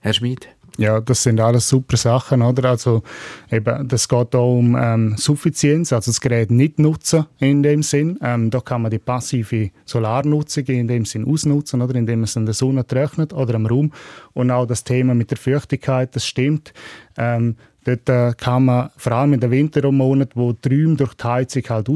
Herr 0.00 0.12
Schmid? 0.12 0.48
Ja, 0.78 1.00
das 1.00 1.22
sind 1.22 1.40
alles 1.40 1.68
super 1.68 1.96
Sachen, 1.96 2.42
oder? 2.42 2.68
Also, 2.68 3.02
eben, 3.50 3.88
das 3.88 4.08
geht 4.08 4.34
auch 4.34 4.58
um 4.58 4.76
ähm, 4.76 5.14
Suffizienz, 5.16 5.92
also 5.92 6.10
das 6.10 6.20
Gerät 6.20 6.50
nicht 6.50 6.78
nutzen 6.78 7.26
in 7.38 7.62
dem 7.62 7.82
Sinn. 7.82 8.18
Ähm, 8.22 8.50
da 8.50 8.60
kann 8.60 8.82
man 8.82 8.90
die 8.90 8.98
passive 8.98 9.70
Solarnutzung 9.86 10.64
in 10.66 10.86
dem 10.86 11.06
Sinn 11.06 11.24
ausnutzen, 11.24 11.80
oder? 11.80 11.94
Indem 11.94 12.20
man 12.20 12.24
es 12.24 12.36
in 12.36 12.44
der 12.44 12.54
Sonne 12.54 12.86
trocknet 12.86 13.32
oder 13.32 13.54
im 13.54 13.64
Raum. 13.64 13.92
Und 14.34 14.50
auch 14.50 14.66
das 14.66 14.84
Thema 14.84 15.14
mit 15.14 15.30
der 15.30 15.38
Feuchtigkeit, 15.38 16.14
das 16.14 16.26
stimmt. 16.26 16.74
Ähm, 17.16 17.56
dort 17.84 18.08
äh, 18.10 18.34
kann 18.36 18.66
man 18.66 18.90
vor 18.98 19.12
allem 19.12 19.32
in 19.32 19.40
den 19.40 19.50
Wintermonaten, 19.50 20.38
wo 20.38 20.52
die 20.52 20.68
Räume 20.68 20.96
durch 20.96 21.14
die 21.14 21.24
Heizung 21.24 21.62
halt 21.70 21.88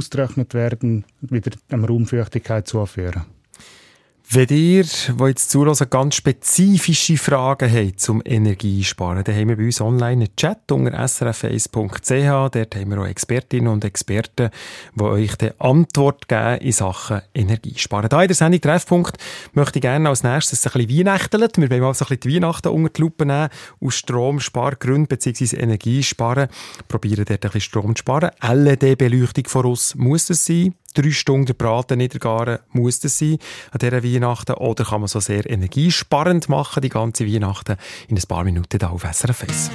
werden, 0.54 1.04
wieder 1.20 1.50
am 1.70 1.84
Raum 1.84 2.06
Feuchtigkeit 2.06 2.66
zuführen. 2.66 3.26
Wenn 4.32 4.46
ihr, 4.50 4.84
die 4.84 5.24
jetzt 5.24 5.50
zuhören, 5.50 5.90
ganz 5.90 6.14
spezifische 6.14 7.16
Fragen 7.16 7.68
habt 7.68 7.98
zum 7.98 8.22
Energiesparen, 8.24 9.24
dann 9.24 9.34
haben 9.34 9.48
wir 9.48 9.56
bei 9.56 9.64
uns 9.64 9.80
online 9.80 10.22
einen 10.22 10.36
Chat 10.36 10.70
unter 10.70 10.96
srf1.ch. 10.96 12.50
Dort 12.52 12.76
haben 12.76 12.90
wir 12.92 13.00
auch 13.00 13.06
Expertinnen 13.06 13.66
und 13.66 13.84
Experten, 13.84 14.50
die 14.94 15.02
euch 15.02 15.34
die 15.34 15.50
Antwort 15.58 16.28
geben 16.28 16.60
in 16.60 16.70
Sachen 16.70 17.22
Energiesparen. 17.34 18.08
Hier 18.08 18.20
in 18.20 18.28
der 18.28 18.36
Sendung 18.36 18.60
Treffpunkt 18.60 19.16
möchte 19.52 19.80
ich 19.80 19.82
gerne 19.82 20.08
als 20.08 20.22
nächstes 20.22 20.64
ein 20.64 20.74
bisschen 20.74 20.98
Weihnachteln. 20.98 21.50
Wir 21.56 21.68
wollen 21.68 21.82
also 21.82 22.04
ein 22.04 22.10
bisschen 22.10 22.20
die 22.20 22.36
Weihnachten 22.36 22.68
unter 22.68 22.90
die 22.90 23.00
Lupe 23.00 23.26
nehmen, 23.26 23.48
aus 23.80 23.96
Stromspargründen 23.96 25.08
bzw. 25.08 25.56
Energiesparen. 25.56 26.46
Probieren 26.86 27.24
dort 27.24 27.30
ein 27.30 27.40
bisschen 27.40 27.62
Strom 27.62 27.96
zu 27.96 28.02
sparen. 28.02 28.30
LED-Beleuchtung 28.40 29.48
voraus 29.48 29.96
muss 29.96 30.30
es 30.30 30.44
sein 30.44 30.76
drei 30.94 31.10
Stunden 31.10 31.56
Braten 31.56 31.98
niedergaren 31.98 32.58
muss 32.70 33.00
das 33.00 33.18
sein 33.18 33.38
an 33.70 33.78
dieser 33.78 34.02
Weihnachten 34.02 34.54
oder 34.54 34.84
kann 34.84 35.00
man 35.00 35.08
so 35.08 35.20
sehr 35.20 35.48
energiesparend 35.48 36.48
machen, 36.48 36.82
die 36.82 36.88
ganze 36.88 37.26
Weihnachten 37.26 37.76
in 38.08 38.16
ein 38.16 38.22
paar 38.26 38.44
Minuten 38.44 38.78
da 38.78 38.90
auf 38.90 39.02
SRF 39.02 39.42
1. 39.42 39.70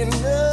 you 0.00 0.06
know. 0.06 0.49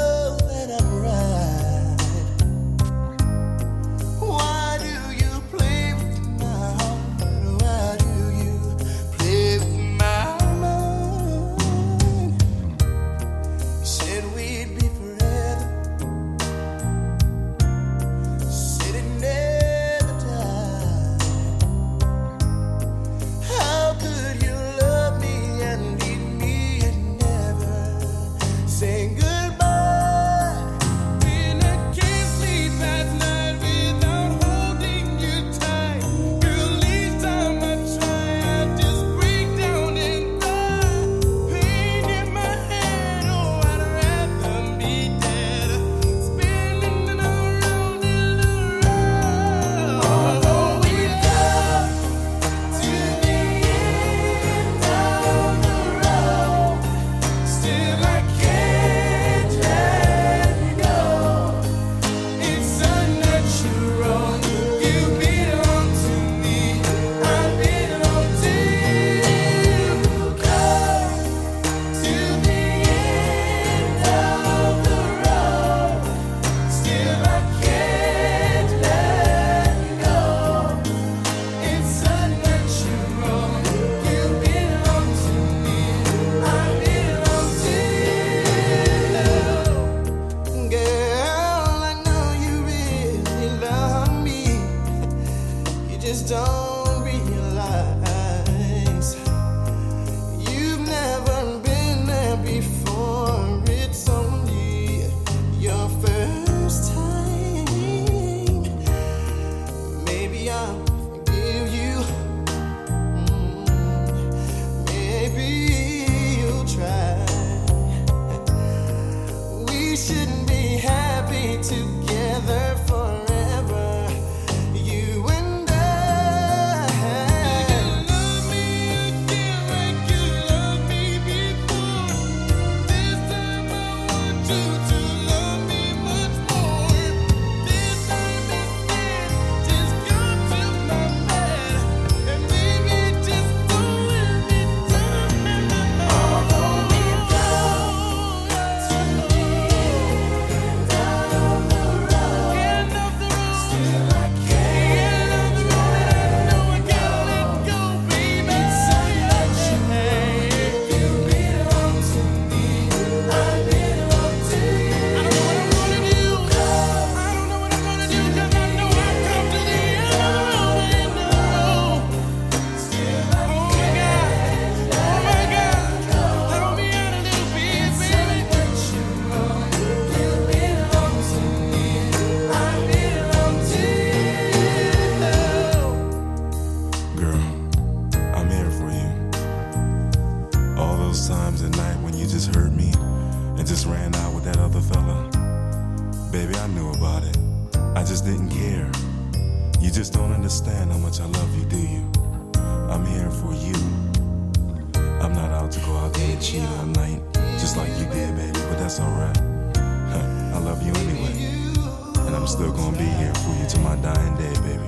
I'm 212.47 212.53
still 212.53 212.71
gonna 212.71 212.97
be 212.97 213.03
here 213.03 213.33
for 213.33 213.49
you 213.60 213.67
till 213.67 213.81
my 213.81 213.97
dying 213.97 214.33
day, 214.38 214.53
baby. 214.62 214.88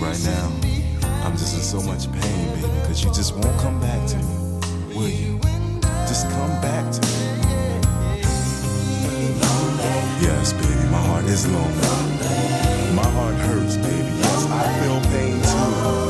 Right 0.00 0.22
now, 0.22 0.52
I'm 1.24 1.32
just 1.32 1.56
in 1.56 1.62
so 1.64 1.82
much 1.82 2.06
pain, 2.12 2.48
baby, 2.54 2.72
because 2.80 3.02
you 3.02 3.12
just 3.12 3.34
won't 3.34 3.58
come 3.58 3.80
back 3.80 4.06
to 4.10 4.16
me, 4.18 4.94
will 4.94 5.08
you? 5.08 5.40
Just 6.06 6.30
come 6.30 6.52
back 6.62 6.92
to 6.92 7.00
me. 7.00 7.08
Yes, 10.22 10.52
baby, 10.52 10.88
my 10.92 11.02
heart 11.02 11.24
is 11.24 11.44
lonely. 11.48 12.94
My 12.94 13.02
heart 13.02 13.34
hurts, 13.34 13.76
baby. 13.78 14.14
Yes, 14.16 14.46
I 14.46 14.80
feel 14.80 15.00
pain 15.10 15.42
too. 15.42 16.03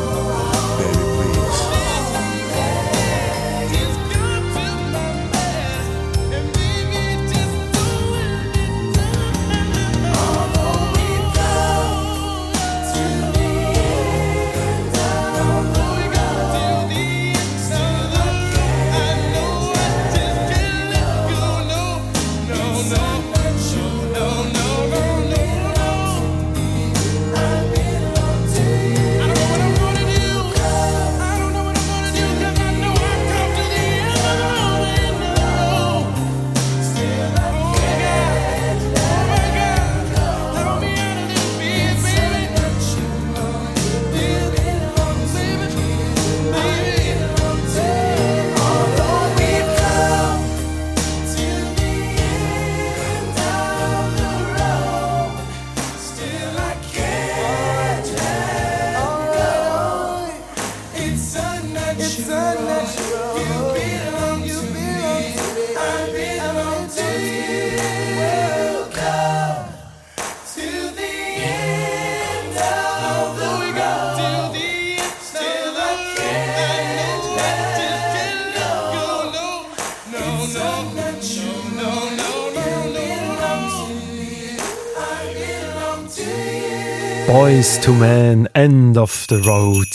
Boys 87.26 87.80
to 87.80 87.92
Men, 87.92 88.46
End 88.54 88.98
of 88.98 89.26
the 89.30 89.37
Road. 89.37 89.88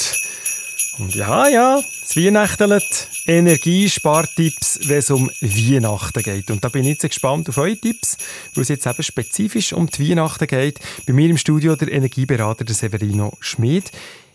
Und 0.97 1.13
ja, 1.13 1.47
ja, 1.47 1.79
das 2.01 2.17
Weihnachten, 2.17 2.81
Energiespartipps, 3.27 4.79
wenn 4.87 4.97
es 4.97 5.11
um 5.11 5.29
Weihnachten 5.39 6.23
geht. 6.23 6.49
Und 6.49 6.63
da 6.63 6.69
bin 6.69 6.83
ich 6.83 6.89
jetzt 6.89 7.03
gespannt 7.03 7.47
auf 7.47 7.57
eure 7.59 7.77
Tipps, 7.77 8.17
weil 8.55 8.63
es 8.63 8.69
jetzt 8.69 8.87
eben 8.87 9.03
spezifisch 9.03 9.73
um 9.73 9.87
die 9.87 10.09
Weihnachten 10.09 10.47
geht. 10.47 10.79
Bei 11.05 11.13
mir 11.13 11.29
im 11.29 11.37
Studio 11.37 11.75
der 11.75 11.91
Energieberater 11.91 12.65
der 12.65 12.75
Severino 12.75 13.31
Schmid. 13.39 13.91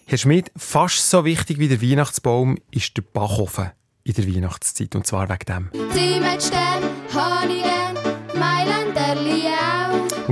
Herr 0.07 0.18
Schmid, 0.18 0.52
fast 0.57 1.11
so 1.11 1.24
wichtig 1.24 1.59
wie 1.59 1.68
der 1.68 1.83
Weihnachtsbaum 1.83 2.59
ist 2.70 2.96
der 2.96 3.02
Backofen 3.02 3.72
in 4.04 4.14
der 4.14 4.26
Weihnachtszeit. 4.26 4.94
Und 4.94 5.07
zwar 5.07 5.28
wegen 5.28 5.44
dem. 5.46 5.70
Sie 5.92 6.20
mit 6.20 6.42
Stern, 6.42 6.85
Honigen, 7.12 7.98
Mailänderli 8.38 9.48
auch. 9.48 9.63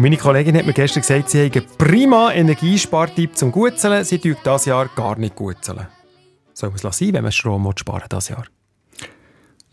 Und 0.02 0.08
meine 0.08 0.16
Kollegin 0.16 0.56
hat 0.56 0.66
mir 0.66 0.72
gestern 0.72 1.02
gesagt, 1.02 1.30
sie 1.30 1.44
haben 1.44 1.52
einen 1.52 1.76
prima 1.78 2.32
Energiespartipp 2.32 3.36
zum 3.36 3.52
Gutzeln. 3.52 4.04
Sie 4.04 4.18
tun 4.18 4.34
dieses 4.44 4.64
Jahr 4.64 4.88
gar 4.96 5.16
nicht 5.16 5.36
gutzeln. 5.36 5.86
Soll 6.54 6.70
man 6.70 6.80
es 6.82 6.98
sein, 6.98 7.12
wenn 7.12 7.22
man 7.22 7.30
Strom 7.30 7.72
sparen 7.76 8.08
dieses 8.10 8.30
Jahr? 8.30 8.44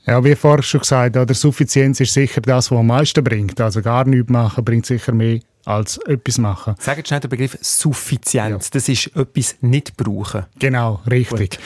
Ja, 0.05 0.23
wie 0.23 0.35
vorher 0.35 0.61
schon 0.61 0.81
gesagt, 0.81 1.17
oder 1.17 1.33
Suffizienz 1.33 1.99
ist 1.99 2.13
sicher 2.13 2.41
das, 2.41 2.69
was 2.69 2.77
am 2.77 2.85
meisten 2.85 3.23
bringt. 3.23 3.59
Also 3.59 3.81
gar 3.81 4.05
nichts 4.05 4.29
machen 4.29 4.63
bringt 4.63 4.85
sicher 4.85 5.13
mehr 5.13 5.39
als 5.65 5.97
etwas 6.05 6.37
machen. 6.37 6.75
Sagen 6.77 7.03
schnell 7.03 7.21
den 7.21 7.29
Begriff 7.31 7.57
Suffizienz. 7.61 8.65
Ja. 8.65 8.71
Das 8.71 8.87
ist 8.87 9.07
etwas 9.15 9.55
nicht 9.61 9.97
brauchen. 9.97 10.45
Genau, 10.59 11.01
richtig. 11.09 11.57
Gut. 11.57 11.59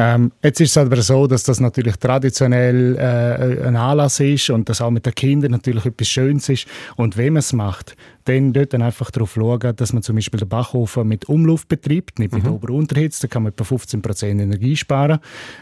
Ähm, 0.00 0.30
jetzt 0.44 0.60
ist 0.60 0.70
es 0.70 0.78
aber 0.78 1.02
so, 1.02 1.26
dass 1.26 1.42
das 1.42 1.58
natürlich 1.58 1.96
traditionell 1.96 2.96
äh, 2.96 3.66
ein 3.66 3.74
Anlass 3.74 4.20
ist 4.20 4.48
und 4.48 4.68
das 4.68 4.80
auch 4.80 4.90
mit 4.90 5.04
den 5.04 5.14
Kindern 5.14 5.50
natürlich 5.50 5.86
etwas 5.86 6.06
Schönes 6.06 6.48
ist. 6.48 6.68
Und 6.94 7.16
wenn 7.16 7.32
man 7.32 7.40
es 7.40 7.52
macht, 7.52 7.96
dann 8.24 8.52
dort 8.52 8.72
dann 8.72 8.82
einfach 8.82 9.10
darauf 9.10 9.34
schauen, 9.34 9.74
dass 9.74 9.92
man 9.92 10.04
zum 10.04 10.14
Beispiel 10.14 10.38
den 10.38 10.48
Backofen 10.48 11.08
mit 11.08 11.28
Umluft 11.28 11.66
betreibt, 11.66 12.20
nicht 12.20 12.32
mit 12.32 12.44
mhm. 12.44 12.52
Ober- 12.52 12.70
und 12.70 12.82
Unterhitze, 12.82 13.22
da 13.22 13.28
kann 13.28 13.42
man 13.42 13.52
etwa 13.52 13.64
15% 13.64 14.26
Energie 14.26 14.76
sparen. 14.76 15.18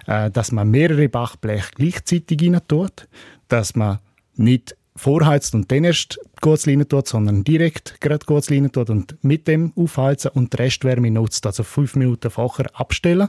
Äh, 0.07 0.31
dass 0.31 0.53
man 0.53 0.70
mehrere 0.70 1.09
Bachbleche 1.09 1.70
gleichzeitig 1.75 2.42
rein 2.42 2.61
tut, 2.68 3.09
dass 3.49 3.75
man 3.75 4.01
nicht 4.35 4.77
vorheizt 4.96 5.55
und 5.55 5.70
dann 5.72 5.85
erst 5.85 6.18
kurz 6.42 6.64
tut, 6.64 7.09
sondern 7.09 7.42
direkt 7.42 8.01
gerade 8.01 8.25
kurz 8.27 8.46
tut 8.46 8.90
und 8.90 9.16
mit 9.22 9.49
dem 9.49 9.72
aufheizen 9.77 10.31
und 10.35 10.53
die 10.53 10.57
Restwärme 10.59 11.11
nutzt, 11.11 11.46
also 11.46 11.62
fünf 11.62 11.96
Minuten 11.96 12.31
vorher 12.31 12.68
abstellen 12.75 13.29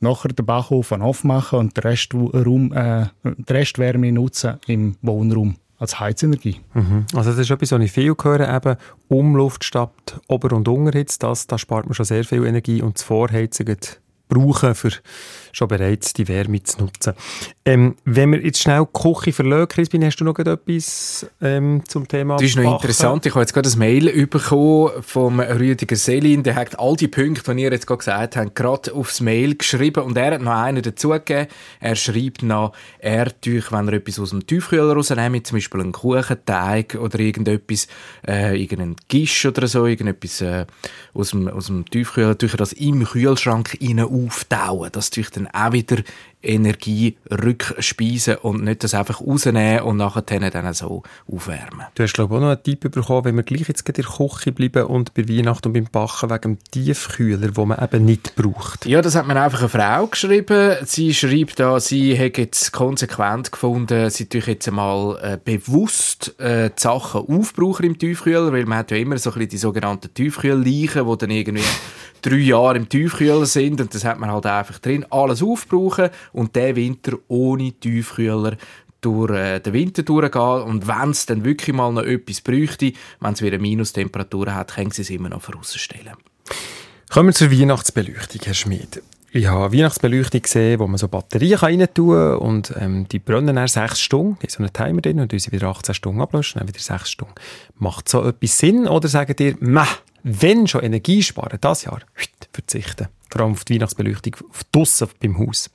nachher 0.00 0.28
den 0.28 0.46
Backofen 0.46 1.02
aufmachen 1.02 1.58
und 1.58 1.76
den, 1.76 1.82
Restraum, 1.82 2.72
äh, 2.72 3.06
die 3.24 3.52
Restwärme 3.52 4.12
nutzen 4.12 4.58
im 4.66 4.96
Wohnraum 5.02 5.56
als 5.78 5.98
Heizenergie. 5.98 6.60
Mhm. 6.74 7.06
Also 7.14 7.30
das 7.30 7.40
ist 7.40 7.50
etwas, 7.50 7.72
was 7.72 7.80
ich 7.80 7.92
viel 7.92 8.14
höre, 8.22 8.54
eben 8.54 8.76
Umluft 9.08 9.64
statt 9.64 10.20
Ober- 10.28 10.54
und 10.54 10.68
Unterhitze, 10.68 11.18
das, 11.18 11.46
da 11.46 11.58
spart 11.58 11.86
man 11.86 11.94
schon 11.94 12.04
sehr 12.04 12.24
viel 12.24 12.44
Energie 12.44 12.82
und 12.82 12.96
das 12.96 13.02
Vorheizen 13.02 13.76
brauchen, 14.28 14.74
für 14.74 14.90
schon 15.52 15.68
bereits 15.68 16.12
die 16.12 16.28
Wärme 16.28 16.62
zu 16.62 16.82
nutzen. 16.82 17.14
Ähm, 17.64 17.96
wenn 18.04 18.32
wir 18.32 18.42
jetzt 18.42 18.60
schnell 18.60 18.86
die 18.86 19.00
Küche 19.00 19.32
verlassen, 19.32 19.68
Crispin, 19.68 20.04
hast 20.04 20.16
du 20.16 20.24
noch 20.24 20.38
etwas 20.38 21.26
ähm, 21.40 21.82
zum 21.86 22.08
Thema 22.08 22.36
Das 22.36 22.44
ist 22.46 22.56
noch 22.56 22.74
interessant. 22.74 23.26
Ich 23.26 23.32
habe 23.32 23.42
jetzt 23.42 23.52
gerade 23.52 23.68
ein 23.68 23.78
Mail 23.78 24.26
bekommen 24.26 24.90
vom 25.02 25.40
Rüdiger 25.40 25.96
Selin. 25.96 26.42
Der 26.42 26.54
hat 26.54 26.78
all 26.78 26.96
die 26.96 27.08
Punkte, 27.08 27.54
die 27.54 27.62
ihr 27.62 27.70
jetzt 27.70 27.86
gerade 27.86 27.98
gesagt 27.98 28.36
habt, 28.36 28.54
gerade 28.54 28.92
aufs 28.92 29.20
Mail 29.20 29.54
geschrieben 29.54 30.02
und 30.04 30.16
er 30.16 30.34
hat 30.34 30.42
noch 30.42 30.52
einen 30.52 30.82
dazugegeben. 30.82 31.46
Er 31.80 31.96
schreibt 31.96 32.42
noch, 32.42 32.72
er 32.98 33.40
tue, 33.40 33.62
wenn 33.70 33.88
er 33.88 33.94
etwas 33.94 34.18
aus 34.18 34.30
dem 34.30 34.46
Tiefkühler 34.46 34.94
rausnimmt, 34.94 35.46
zum 35.46 35.56
Beispiel 35.56 35.80
einen 35.80 35.92
Kuchenteig 35.92 36.96
oder 37.00 37.18
irgendetwas, 37.18 37.88
äh, 38.26 38.60
irgendeinen 38.60 38.96
Gisch 39.08 39.46
oder 39.46 39.66
so, 39.68 39.86
irgendetwas 39.86 40.40
äh, 40.40 40.66
aus, 41.14 41.30
dem, 41.30 41.48
aus 41.48 41.66
dem 41.66 41.84
Tiefkühler, 41.84 42.36
tue 42.36 42.48
das 42.56 42.72
im 42.72 43.04
Kühlschrank 43.04 43.78
rein 43.80 44.00
auftauen. 44.00 44.90
Das 44.92 45.10
tue 45.10 45.24
dann 45.44 45.54
auch 45.54 45.72
wieder 45.72 46.02
Energie 46.42 47.16
rückspeisen 47.30 48.36
und 48.36 48.64
nicht 48.64 48.82
das 48.82 48.94
einfach 48.94 49.20
rausnehmen 49.20 49.82
und 49.82 49.98
nachher 49.98 50.22
dann 50.22 50.72
so 50.74 51.02
aufwärmen. 51.30 51.86
Du 51.94 52.02
hast 52.02 52.14
glaube 52.14 52.34
ich 52.34 52.38
auch 52.38 52.42
noch 52.42 52.50
einen 52.50 52.62
Tipp 52.62 52.90
bekommen, 52.90 53.24
wenn 53.24 53.36
wir 53.36 53.42
gleich 53.42 53.68
jetzt 53.68 53.86
in 53.88 53.94
der 53.94 54.04
Küche 54.04 54.52
bleiben 54.52 54.84
und 54.84 55.12
bei 55.14 55.28
Weihnachten 55.28 55.68
und 55.68 55.74
beim 55.74 55.88
Backen 55.90 56.30
wegen 56.30 56.40
dem 56.42 56.58
Tiefkühler, 56.70 57.48
den 57.48 57.68
man 57.68 57.82
eben 57.82 58.04
nicht 58.04 58.34
braucht. 58.36 58.86
Ja, 58.86 59.02
das 59.02 59.14
hat 59.14 59.26
mir 59.26 59.40
einfach 59.40 59.60
eine 59.60 59.68
Frau 59.68 60.06
geschrieben. 60.06 60.76
Sie 60.84 61.12
schreibt 61.12 61.60
da, 61.60 61.78
sie 61.78 62.18
hat 62.18 62.38
jetzt 62.38 62.72
konsequent 62.72 63.52
gefunden, 63.52 64.08
sie 64.10 64.26
tue 64.26 64.40
jetzt 64.40 64.68
einmal 64.68 65.18
äh, 65.22 65.38
bewusst 65.42 66.38
äh, 66.40 66.70
die 66.70 66.80
Sachen 66.80 67.22
aufbrauchen 67.28 67.84
im 67.84 67.98
Tiefkühler, 67.98 68.52
weil 68.52 68.64
man 68.64 68.78
hat 68.78 68.90
ja 68.90 68.96
immer 68.96 69.18
so 69.18 69.30
ein 69.30 69.34
bisschen 69.34 69.50
die 69.50 69.58
sogenannten 69.58 70.14
Tiefkühlleichen, 70.14 71.06
die 71.06 71.18
dann 71.18 71.30
irgendwie 71.30 71.64
drei 72.22 72.36
Jahre 72.36 72.76
im 72.76 72.88
Tiefkühler 72.88 73.46
sind 73.46 73.80
und 73.80 73.94
das 73.94 74.04
hat 74.04 74.18
man 74.18 74.30
halt 74.30 74.46
einfach 74.46 74.78
drin. 74.78 75.06
Alles 75.10 75.42
aufbrauchen 75.42 76.10
und 76.32 76.56
der 76.56 76.76
Winter 76.76 77.18
ohne 77.28 77.72
Tiefkühler 77.72 78.56
durch 79.00 79.30
äh, 79.30 79.60
den 79.60 79.72
Winter 79.72 80.02
durchgehen 80.02 80.62
und 80.62 80.86
wenn 80.86 81.10
es 81.10 81.26
dann 81.26 81.44
wirklich 81.44 81.74
mal 81.74 81.92
noch 81.92 82.02
etwas 82.02 82.40
bräuchte, 82.40 82.92
wenn 83.20 83.32
es 83.32 83.42
wieder 83.42 83.58
Minustemperatur 83.58 84.54
hat, 84.54 84.74
können 84.74 84.90
sie 84.90 85.02
es 85.02 85.10
immer 85.10 85.28
noch 85.28 85.42
vorausstellen. 85.42 86.14
Kommen 87.10 87.30
wir 87.30 87.34
zur 87.34 87.50
Weihnachtsbeleuchtung, 87.50 88.40
Herr 88.44 88.54
Schmid. 88.54 89.02
Ich 89.32 89.46
habe 89.46 89.76
Weihnachtsbeleuchtung 89.76 90.42
gesehen, 90.42 90.80
wo 90.80 90.88
man 90.88 90.98
so 90.98 91.06
Batterien 91.06 91.58
rein 91.58 91.86
tun 91.94 92.14
kann 92.14 92.38
und 92.38 92.74
ähm, 92.80 93.06
die 93.08 93.20
brennen 93.20 93.54
dann 93.54 93.68
sechs 93.68 94.00
Stunden. 94.00 94.38
Da 94.42 94.48
so 94.48 94.62
ein 94.62 94.72
Timer 94.72 95.00
drin 95.00 95.20
und 95.20 95.32
sie 95.32 95.52
wieder 95.52 95.68
18 95.68 95.94
Stunden 95.94 96.20
ablöschen, 96.20 96.58
dann 96.58 96.68
wieder 96.68 96.80
sechs 96.80 97.10
Stunden. 97.10 97.34
Macht 97.76 98.08
so 98.08 98.24
etwas 98.24 98.58
Sinn 98.58 98.88
oder 98.88 99.08
sagt 99.08 99.38
ihr, 99.38 99.56
meh, 99.60 99.86
wenn 100.24 100.66
schon 100.66 100.82
Energie 100.82 101.22
sparen, 101.22 101.58
das 101.60 101.84
Jahr, 101.84 102.00
verzichten. 102.52 103.06
Vor 103.30 103.42
allem 103.42 103.52
auf 103.52 103.64
die 103.64 103.74
Weihnachtsbeleuchtung, 103.74 104.36
auf 104.50 104.64
draussen 104.72 105.08
beim 105.20 105.38
Haus. 105.38 105.70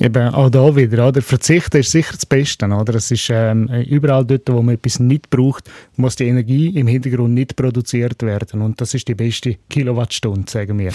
Eben, 0.00 0.34
auch 0.34 0.50
da 0.50 0.74
wieder, 0.74 1.06
oder? 1.06 1.22
Verzichten 1.22 1.76
ist 1.76 1.92
sicher 1.92 2.14
das 2.14 2.26
Beste, 2.26 2.66
oder? 2.66 2.94
Es 2.96 3.10
ist 3.10 3.28
ähm, 3.30 3.68
überall 3.88 4.24
dort, 4.24 4.48
wo 4.50 4.60
man 4.60 4.74
etwas 4.74 4.98
nicht 4.98 5.30
braucht, 5.30 5.70
muss 5.96 6.16
die 6.16 6.26
Energie 6.26 6.68
im 6.76 6.88
Hintergrund 6.88 7.34
nicht 7.34 7.54
produziert 7.54 8.20
werden. 8.22 8.62
Und 8.62 8.80
das 8.80 8.94
ist 8.94 9.06
die 9.06 9.14
beste 9.14 9.56
Kilowattstunde, 9.70 10.50
sagen 10.50 10.78
wir. 10.78 10.92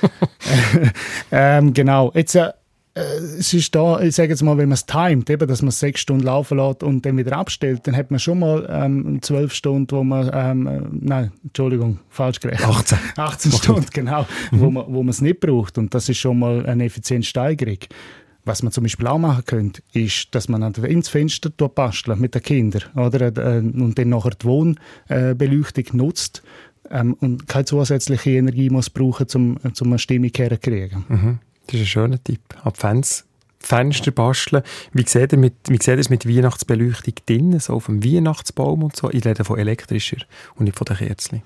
ähm, 1.30 1.72
genau. 1.72 2.10
Jetzt, 2.14 2.34
äh, 2.34 2.50
es 2.94 3.54
ist 3.54 3.74
da, 3.74 4.00
ich 4.00 4.16
sage 4.16 4.30
jetzt 4.30 4.42
mal, 4.42 4.58
wenn 4.58 4.68
man 4.68 4.74
es 4.74 4.84
timet, 4.84 5.30
eben, 5.30 5.46
dass 5.46 5.62
man 5.62 5.70
sechs 5.70 6.00
Stunden 6.00 6.24
laufen 6.24 6.58
lässt 6.58 6.82
und 6.82 7.06
dann 7.06 7.16
wieder 7.16 7.36
abstellt, 7.36 7.86
dann 7.86 7.96
hat 7.96 8.10
man 8.10 8.18
schon 8.18 8.40
mal 8.40 8.68
ähm, 8.68 9.22
zwölf 9.22 9.54
Stunden, 9.54 9.90
wo 9.90 10.02
man, 10.02 10.30
ähm, 10.32 10.66
äh, 10.66 10.80
nein, 10.90 11.32
Entschuldigung, 11.44 12.00
falsch 12.08 12.40
gerechnet. 12.40 12.68
18. 12.68 12.98
18 13.16 13.52
Stunden, 13.52 13.86
genau, 13.92 14.26
mhm. 14.50 14.60
wo 14.60 14.70
man 14.70 14.84
wo 14.88 15.08
es 15.08 15.20
nicht 15.20 15.40
braucht 15.40 15.78
und 15.78 15.94
das 15.94 16.08
ist 16.08 16.18
schon 16.18 16.38
mal 16.38 16.66
eine 16.66 16.84
Effizienzsteigerung. 16.84 17.78
Was 18.44 18.62
man 18.62 18.72
zum 18.72 18.84
Beispiel 18.84 19.06
auch 19.06 19.18
machen 19.18 19.44
könnte, 19.44 19.82
ist, 19.92 20.34
dass 20.34 20.48
man 20.48 20.62
ins 20.74 21.08
Fenster 21.08 21.50
basteln 21.50 22.18
mit 22.18 22.34
den 22.34 22.42
Kindern 22.42 22.82
oder? 22.96 23.20
Äh, 23.20 23.58
und 23.58 23.98
dann 23.98 24.08
nachher 24.08 24.30
die 24.30 24.46
Wohnbeleuchtung 24.46 25.84
nutzt 25.92 26.42
ähm, 26.90 27.14
und 27.20 27.46
keine 27.46 27.66
zusätzliche 27.66 28.30
Energie 28.30 28.70
muss 28.70 28.90
brauchen, 28.90 29.26
um, 29.34 29.58
um 29.58 29.86
eine 29.86 29.98
Stimmung 29.98 30.30
herzukriegen. 30.34 31.04
Mhm. 31.08 31.38
Das 31.70 31.80
ist 31.80 31.86
ein 31.86 31.86
schöner 31.86 32.24
Tipp. 32.24 32.40
Ab 32.64 32.76
Fans 32.76 33.24
Fenster 33.60 34.10
basteln. 34.10 34.62
Wie 34.92 35.06
sieht, 35.06 35.32
ihr 35.32 35.38
mit, 35.38 35.54
wie 35.68 35.78
sieht 35.80 35.98
es 35.98 36.08
mit 36.08 36.26
Weihnachtsbeleuchtung 36.26 37.14
drin, 37.26 37.60
so 37.60 37.74
auf 37.74 37.86
dem 37.86 38.02
Weihnachtsbaum 38.02 38.82
und 38.82 38.96
so? 38.96 39.10
Ich 39.10 39.24
rede 39.24 39.44
von 39.44 39.58
elektrischer 39.58 40.16
und 40.56 40.64
nicht 40.64 40.78
von 40.78 40.86
den 40.86 40.96
Kerzen. 40.96 41.42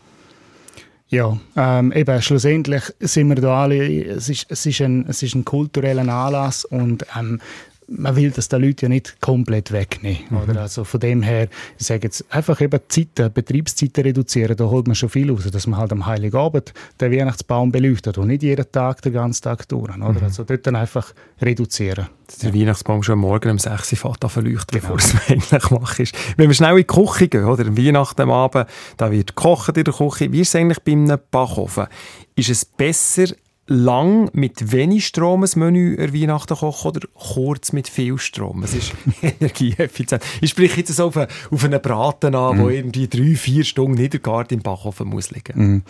Ja, 1.08 1.38
ähm, 1.56 1.92
eben, 1.92 2.22
schlussendlich 2.22 2.84
sind 3.00 3.28
wir 3.28 3.36
da 3.36 3.64
alle, 3.64 4.04
es 4.04 4.28
ist, 4.28 4.46
es 4.48 4.64
ist, 4.64 4.80
ein, 4.80 5.06
es 5.08 5.22
ist 5.22 5.34
ein 5.34 5.44
kultureller 5.44 6.08
Anlass 6.08 6.64
und 6.64 7.04
ähm, 7.18 7.40
man 7.88 8.16
will 8.16 8.30
das 8.30 8.48
den 8.48 8.62
Leuten 8.62 8.86
ja 8.86 8.88
nicht 8.88 9.20
komplett 9.20 9.72
wegnehmen. 9.72 10.20
Mhm. 10.30 10.36
Oder? 10.38 10.60
Also 10.62 10.84
von 10.84 11.00
dem 11.00 11.22
her, 11.22 11.48
ich 11.78 11.86
sage 11.86 12.04
jetzt 12.04 12.24
einfach 12.30 12.60
eben 12.60 12.80
Zeiten, 12.88 13.32
Betriebszeiten 13.32 14.04
reduzieren, 14.04 14.56
da 14.56 14.64
holt 14.64 14.86
man 14.86 14.94
schon 14.94 15.08
viel 15.08 15.30
raus, 15.30 15.48
dass 15.50 15.66
man 15.66 15.78
halt 15.78 15.92
am 15.92 16.06
Heiligabend 16.06 16.72
den 17.00 17.12
Weihnachtsbaum 17.12 17.72
beleuchtet 17.72 18.18
und 18.18 18.28
nicht 18.28 18.42
jeden 18.42 18.70
Tag, 18.70 19.02
den 19.02 19.12
ganzen 19.12 19.42
Tag 19.42 19.68
durch. 19.68 19.94
Oder? 19.94 20.12
Mhm. 20.12 20.22
Also 20.22 20.44
dort 20.44 20.66
dann 20.66 20.76
einfach 20.76 21.12
reduzieren. 21.40 22.08
Dass 22.26 22.38
der 22.38 22.54
Weihnachtsbaum 22.54 23.02
schon 23.02 23.18
morgen 23.18 23.50
um 23.50 23.58
6 23.58 23.92
Uhr 23.92 23.98
fährt 23.98 24.30
verleuchtet, 24.32 24.80
genau. 24.82 24.94
bevor 24.94 24.96
es 24.96 25.14
eigentlich 25.28 25.70
macht. 25.70 25.98
Wenn 26.36 26.48
wir 26.48 26.54
schnell 26.54 26.72
in 26.72 26.78
die 26.78 26.84
Küche 26.84 27.28
gehen, 27.28 27.44
oder? 27.44 27.66
Am 27.66 27.76
Weihnachten 27.76 28.22
am 28.22 28.30
Abend, 28.30 28.66
da 28.96 29.10
wird 29.10 29.36
gekocht 29.36 29.76
in 29.76 29.84
der 29.84 29.92
Küche. 29.92 30.32
Wie 30.32 30.40
ist 30.40 30.48
es 30.48 30.56
eigentlich 30.56 30.80
bei 30.80 30.92
einem 30.92 31.18
Backofen? 31.30 31.86
Ist 32.34 32.48
es 32.48 32.64
besser, 32.64 33.26
lang 33.66 34.30
mit 34.32 34.72
wenig 34.72 35.06
Strom 35.06 35.42
ein 35.42 35.50
Menü 35.56 35.96
an 35.96 36.12
Weihnachten 36.12 36.56
kochen 36.56 36.88
oder 36.88 37.08
kurz 37.14 37.72
mit 37.72 37.88
viel 37.88 38.18
Strom? 38.18 38.62
Es 38.62 38.74
ist 38.74 38.92
energieeffizient. 39.22 40.22
Ich 40.40 40.50
spreche 40.50 40.80
jetzt 40.80 40.94
so 40.94 41.06
auf, 41.06 41.16
eine, 41.16 41.28
auf 41.50 41.64
einen 41.64 41.80
Braten 41.80 42.34
an, 42.34 42.58
mm. 42.58 42.60
wo 42.60 42.68
irgendwie 42.68 43.08
drei, 43.08 43.34
vier 43.36 43.64
Stunden 43.64 43.96
gar 44.22 44.50
im 44.50 44.60
Backofen 44.60 45.08
muss 45.08 45.30
liegen. 45.30 45.76
Mm. 45.76 45.82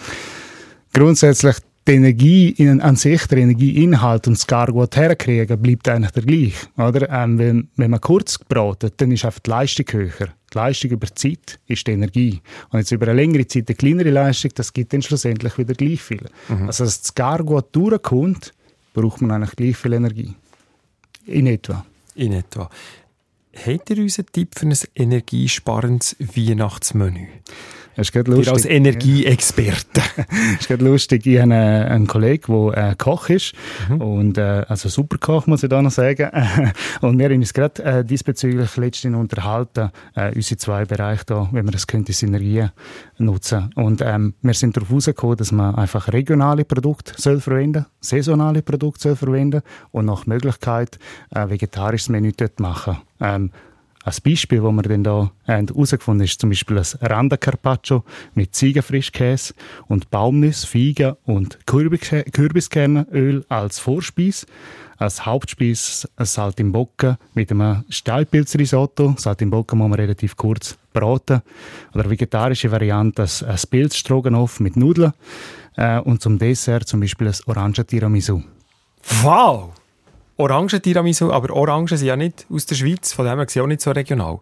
Grundsätzlich 0.92 1.56
die 1.86 1.92
Energie 1.92 2.48
in, 2.50 2.80
an 2.80 2.96
sich, 2.96 3.26
der 3.26 3.38
Energieinhalt 3.38 4.26
und 4.26 4.38
das 4.38 4.46
Gargut 4.46 4.96
herkriegen, 4.96 5.60
bleibt 5.60 5.88
eigentlich 5.88 6.12
der 6.12 6.22
gleiche. 6.22 6.66
Oder? 6.78 7.10
Ähm, 7.10 7.38
wenn, 7.38 7.68
wenn 7.76 7.90
man 7.90 8.00
kurz 8.00 8.38
bratet, 8.38 8.94
dann 8.98 9.12
ist 9.12 9.24
einfach 9.24 9.40
die 9.40 9.50
Leistung 9.50 9.86
höher. 9.92 10.28
Die 10.52 10.58
Leistung 10.58 10.90
über 10.92 11.06
die 11.06 11.14
Zeit 11.14 11.58
ist 11.66 11.86
die 11.86 11.92
Energie. 11.92 12.40
Und 12.70 12.78
jetzt 12.78 12.92
über 12.92 13.06
eine 13.08 13.20
längere 13.20 13.46
Zeit 13.46 13.68
eine 13.68 13.76
kleinere 13.76 14.10
Leistung, 14.10 14.52
das 14.54 14.72
gibt 14.72 14.92
dann 14.92 15.02
schlussendlich 15.02 15.58
wieder 15.58 15.74
gleich 15.74 16.00
viel. 16.00 16.24
Mhm. 16.48 16.66
Also, 16.66 16.84
dass 16.84 17.02
das 17.02 17.14
Gargut 17.14 17.66
durchkommt, 17.72 18.54
braucht 18.94 19.20
man 19.20 19.32
eigentlich 19.32 19.56
gleich 19.56 19.76
viel 19.76 19.92
Energie. 19.92 20.34
In 21.26 21.46
etwa. 21.46 21.84
In 22.14 22.32
etwa. 22.32 22.70
Habt 23.66 23.90
ihr 23.90 23.98
uns 23.98 24.18
einen 24.18 24.28
Tipp 24.32 24.58
für 24.58 24.66
ein 24.66 24.76
energiesparendes 24.94 26.16
Weihnachtsmenü? 26.18 27.26
Ist 27.96 28.14
lustig. 28.14 28.48
als 28.48 28.64
Energieexperte. 28.64 30.02
ist 30.58 30.68
gerade 30.68 30.84
lustig. 30.84 31.26
Ich 31.26 31.40
habe 31.40 31.52
einen, 31.52 31.86
einen 31.86 32.06
Kollegen, 32.06 32.70
der 32.72 32.90
äh, 32.90 32.94
Koch 32.96 33.28
ist. 33.28 33.54
Mhm. 33.88 34.00
Und, 34.00 34.38
äh, 34.38 34.64
also 34.68 34.88
super 34.88 35.18
Koch, 35.18 35.46
muss 35.46 35.62
ich 35.62 35.68
da 35.68 35.80
noch 35.80 35.90
sagen. 35.90 36.30
und 37.00 37.18
wir 37.18 37.26
haben 37.26 37.36
uns 37.36 37.52
gerade 37.52 37.82
äh, 37.84 38.04
diesbezüglich 38.04 38.76
letztens 38.76 39.16
unterhalten, 39.16 39.90
äh, 40.14 40.34
unsere 40.34 40.58
zwei 40.58 40.84
Bereiche 40.84 41.24
da, 41.26 41.48
wie 41.52 41.62
man 41.62 41.72
das 41.72 41.86
könnte, 41.86 42.12
Synergien 42.12 42.70
nutzen. 43.18 43.70
Und 43.76 44.02
ähm, 44.02 44.34
wir 44.42 44.54
sind 44.54 44.76
darauf 44.76 44.88
herausgekommen, 44.88 45.36
dass 45.36 45.52
man 45.52 45.74
einfach 45.74 46.12
regionale 46.12 46.64
Produkte 46.64 47.12
soll 47.16 47.40
verwenden, 47.40 47.86
saisonale 48.00 48.62
Produkte 48.62 49.02
soll 49.02 49.16
verwenden 49.16 49.62
und 49.92 50.06
nach 50.06 50.26
Möglichkeit 50.26 50.98
äh, 51.34 51.48
vegetarisches 51.48 52.08
Menü 52.08 52.32
dort 52.36 52.60
machen. 52.60 52.98
Ähm, 53.20 53.50
als 54.04 54.20
Beispiel, 54.20 54.62
wo 54.62 54.70
wir 54.70 54.82
dann 54.82 55.02
da 55.02 55.32
herausgefunden 55.44 56.20
haben, 56.20 56.24
ist 56.26 56.38
zum 56.38 56.50
Beispiel 56.50 56.78
ein 56.78 56.84
Randa 57.00 57.38
Carpaccio 57.38 58.04
mit 58.34 58.54
Ziegenfrischkäse 58.54 59.54
und 59.88 60.10
Baumnüsse, 60.10 60.66
Feigen 60.66 61.16
und 61.24 61.58
Kürbiskernöl 61.66 63.46
als 63.48 63.78
Vorspeis. 63.78 64.46
Als 64.98 65.24
Hauptspeis 65.26 66.06
ein 66.16 66.26
Saltimbocca 66.26 67.18
mit 67.32 67.50
einem 67.50 67.84
Steilpilzrisotto. 67.88 69.14
Saltimbocca 69.18 69.74
muss 69.74 69.88
man 69.88 69.98
relativ 69.98 70.36
kurz 70.36 70.76
braten. 70.92 71.40
Oder 71.94 72.08
vegetarische 72.08 72.70
Variante 72.70 73.22
ein 73.22 73.58
Pilzstroganoff 73.70 74.60
mit 74.60 74.76
Nudeln. 74.76 75.14
Äh, 75.76 75.98
und 75.98 76.22
zum 76.22 76.38
Dessert 76.38 76.86
zum 76.86 77.00
Beispiel 77.00 77.28
ein 77.28 77.34
Orange 77.46 77.84
Tiramisu. 77.86 78.42
Wow! 79.22 79.72
Orangen-Tiramisu, 80.36 81.32
aber 81.32 81.54
Orangen 81.54 81.86
sind 81.86 82.06
ja 82.06 82.16
nicht 82.16 82.46
aus 82.50 82.66
der 82.66 82.74
Schweiz, 82.74 83.12
von 83.12 83.26
dem 83.26 83.38
her 83.38 83.46
sie 83.48 83.60
auch 83.60 83.66
nicht 83.66 83.80
so 83.80 83.90
regional. 83.92 84.40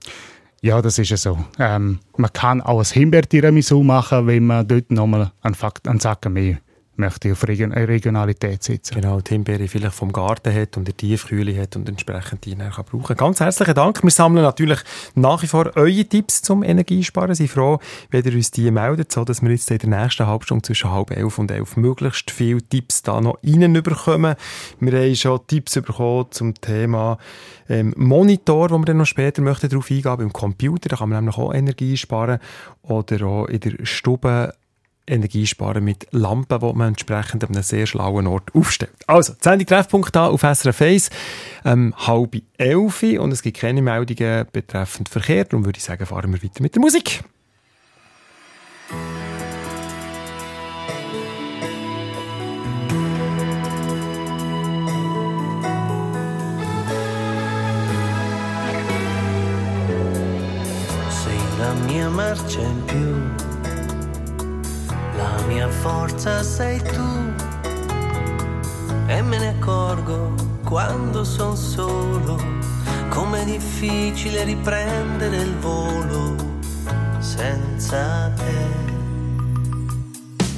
Ja, 0.63 0.81
das 0.81 0.99
ist 0.99 1.11
ja 1.11 1.17
so. 1.17 1.39
Ähm, 1.59 1.99
man 2.17 2.33
kann 2.33 2.61
auch 2.61 2.79
ein 2.79 2.85
Himbeer-Tiramisu 2.85 3.83
machen, 3.83 4.27
wenn 4.27 4.47
man 4.47 4.67
dort 4.67 4.91
nochmal 4.91 5.33
einen, 5.43 5.57
einen 5.87 6.01
Sack 6.01 6.29
mehr 6.31 6.59
möchte 6.97 7.33
auf 7.33 7.47
Region 7.47 7.73
äh, 7.73 7.85
Regionalität 7.85 8.63
setzen. 8.63 8.95
Genau, 8.95 9.21
die 9.21 9.31
Himbeere 9.31 9.67
vielleicht 9.69 9.95
vom 9.95 10.13
Garten 10.13 10.55
hat 10.55 10.77
und 10.77 10.87
eine 10.87 10.95
Tiefkühle 10.95 11.61
hat 11.61 11.77
und 11.77 11.89
entsprechend 11.89 12.45
die 12.45 12.55
kann 12.55 12.85
brauchen 12.85 13.17
Ganz 13.17 13.41
herzlichen 13.41 13.75
Dank. 13.75 14.03
Wir 14.03 14.11
sammeln 14.11 14.43
natürlich 14.43 14.81
nach 15.15 15.43
wie 15.43 15.47
vor 15.47 15.71
eure 15.77 16.05
Tipps 16.05 16.43
zum 16.43 16.63
Energiesparen. 16.63 17.35
Sie 17.35 17.49
froh, 17.49 17.79
wenn 18.11 18.25
ihr 18.25 18.35
uns 18.35 18.51
die 18.51 18.71
meldet, 18.71 19.13
so 19.13 19.25
dass 19.25 19.43
wir 19.43 19.51
jetzt 19.51 19.71
in 19.71 19.79
der 19.79 20.03
nächsten 20.03 20.27
Halbstunde 20.27 20.63
zwischen 20.63 20.91
halb 20.91 21.11
elf 21.11 21.39
und 21.39 21.51
elf 21.51 21.77
möglichst 21.77 22.31
viele 22.31 22.63
Tipps 22.63 23.03
da 23.03 23.21
noch 23.21 23.39
reinbekommen. 23.43 24.37
Wir 24.81 24.93
haben 24.93 25.15
schon 25.17 25.47
Tipps 25.47 25.75
bekommen 25.75 26.27
zum 26.31 26.55
Thema 26.55 27.19
ähm, 27.69 27.95
Monitor, 27.97 28.71
wo 28.71 28.79
wir 28.79 28.85
dann 28.85 28.99
noch 28.99 29.07
später 29.07 29.41
möchten 29.41 29.69
darauf 29.69 29.91
eingehen, 29.91 30.17
beim 30.17 30.33
Computer, 30.33 30.91
da 30.91 30.97
kann 30.97 31.09
man 31.09 31.19
nämlich 31.19 31.39
auch 31.39 31.55
Energie 31.55 31.97
sparen 31.97 32.39
oder 32.83 33.27
auch 33.27 33.47
in 33.47 33.61
der 33.61 33.85
Stube 33.85 34.53
Energie 35.07 35.47
sparen 35.47 35.85
mit 35.85 36.07
Lampen, 36.13 36.59
die 36.61 36.73
man 36.75 36.89
entsprechend 36.89 37.45
an 37.45 37.51
einem 37.51 37.63
sehr 37.63 37.87
schlauen 37.87 38.27
Ort 38.27 38.55
aufstellt. 38.55 38.93
Also, 39.07 39.35
Sendung 39.41 39.67
Treffpunkt 39.67 40.15
da 40.15 40.29
auf 40.29 40.43
SRF 40.43 40.81
1, 40.81 41.11
ähm, 41.65 41.95
halb 41.97 42.37
elf 42.57 43.03
und 43.03 43.33
es 43.33 43.43
gibt 43.43 43.59
keine 43.59 43.83
Meldungen 43.83 44.47
betreffend 44.53 45.09
Verkehr, 45.09 45.45
darum 45.45 45.65
würde 45.65 45.79
ich 45.79 45.85
sagen, 45.85 46.07
fahren 46.07 46.33
wir 46.33 46.43
weiter 46.43 46.63
mit 46.63 46.75
der 46.75 46.83
Musik. 46.83 47.23
Sei 61.11 61.59
la 61.59 61.75
mia 61.87 62.11
marcia 62.11 62.61
in 62.61 62.85
più 62.87 63.52
mia 65.53 65.69
forza 65.69 66.43
sei 66.43 66.81
tu. 66.81 67.35
E 69.07 69.23
me 69.23 69.39
ne 69.39 69.49
accorgo 69.49 70.33
quando 70.65 71.25
son 71.25 71.57
solo, 71.57 72.37
com'è 73.11 73.45
difficile 73.45 74.45
riprendere 74.45 75.37
il 75.37 75.55
volo 75.59 76.35
senza 77.19 78.33
te. 78.35 78.81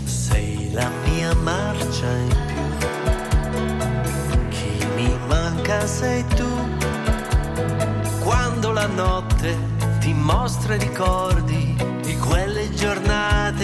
Sei 0.04 0.70
la 0.72 0.88
mia 1.04 1.34
marcia 1.42 2.06
in 2.06 2.36
più, 2.46 2.62
chi 4.50 4.86
mi 4.94 5.18
manca 5.26 5.84
sei 5.86 6.24
tu, 6.36 6.48
quando 8.22 8.70
la 8.70 8.86
notte 8.86 9.56
ti 9.98 10.12
mostra 10.12 10.76
i 10.76 10.78
ricordi 10.78 11.73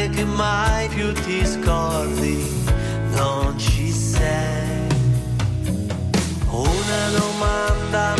giornate 0.01 0.09
che 0.09 0.25
mai 0.25 0.89
più 0.89 1.13
ti 1.13 1.45
scordi, 1.45 2.65
non 3.17 3.59
ci 3.59 3.91
sei. 3.93 4.89
Una 6.49 7.09
domanda, 7.17 8.15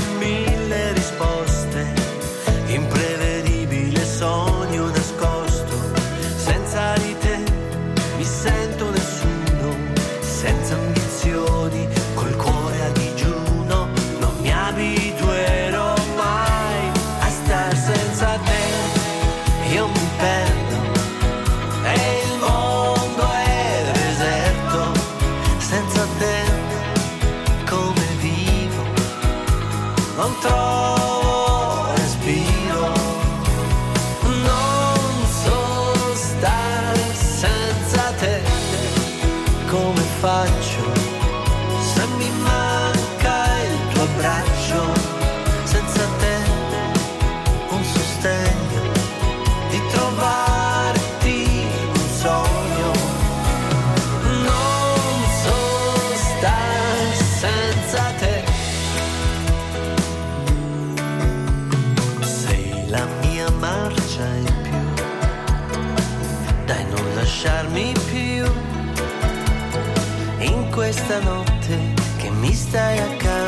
stanotte 71.11 71.77
che 72.19 72.31
mi 72.31 72.53
stai 72.55 72.99
accanto. 73.01 73.40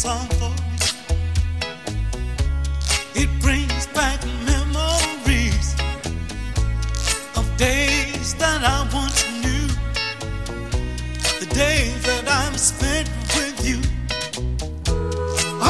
song. 0.00 0.39
day 11.60 11.92
that 12.08 12.24
I've 12.26 12.58
spent 12.58 13.06
with 13.36 13.58
you. 13.68 13.78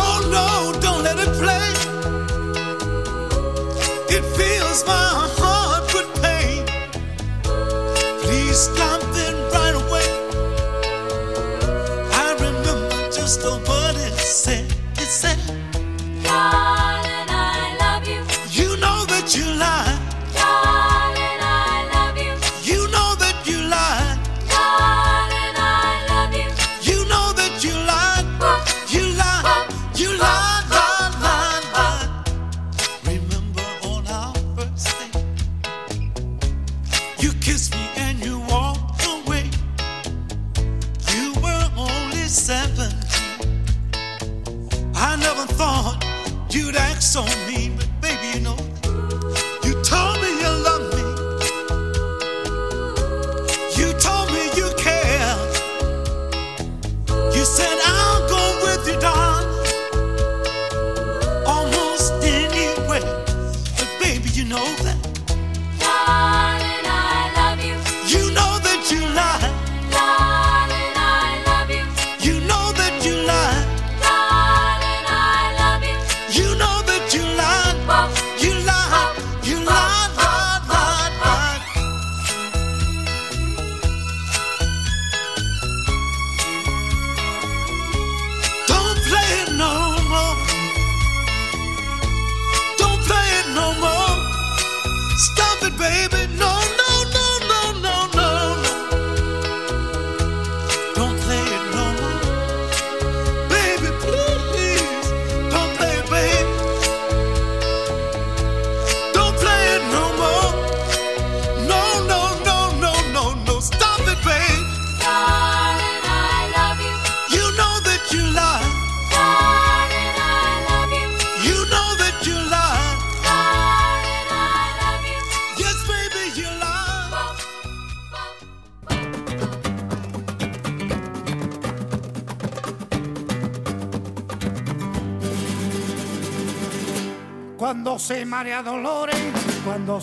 Oh 0.03 0.18
no, 0.37 0.48
don't 0.85 1.03
let 1.03 1.18
it 1.26 1.33
play. 1.42 1.68
It 4.16 4.24
fills 4.37 4.87
my 4.87 5.09
heart. 5.37 5.49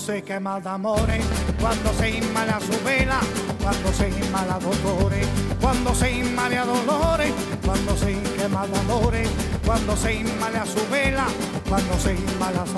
se 0.07 0.23
quema 0.23 0.57
d'amore, 0.61 1.19
quando 1.59 1.91
sei 1.97 2.15
in 2.15 2.31
male 2.31 2.51
a 2.51 2.59
su 2.61 2.81
vela, 2.81 3.19
cuando 3.61 3.91
se 3.91 4.07
in 4.07 4.31
male 4.31 4.51
ad 4.51 4.63
odore, 4.63 5.27
quando 5.59 5.93
sei 5.93 6.19
in 6.19 6.33
male 6.33 6.57
a 6.57 6.63
dolore, 6.63 7.33
quando 7.61 7.93
sei 7.97 8.13
in 8.13 8.35
quema 8.37 8.65
d'amore, 8.67 9.27
quando 9.65 9.97
sei 9.97 10.19
in 10.19 10.31
male 10.39 10.59
a 10.59 10.63
su 10.63 10.79
vela, 10.87 11.25
quando 11.67 11.99
sei 11.99 12.15
in 12.15 12.37
male 12.37 12.57
a 12.57 12.65
su. 12.65 12.75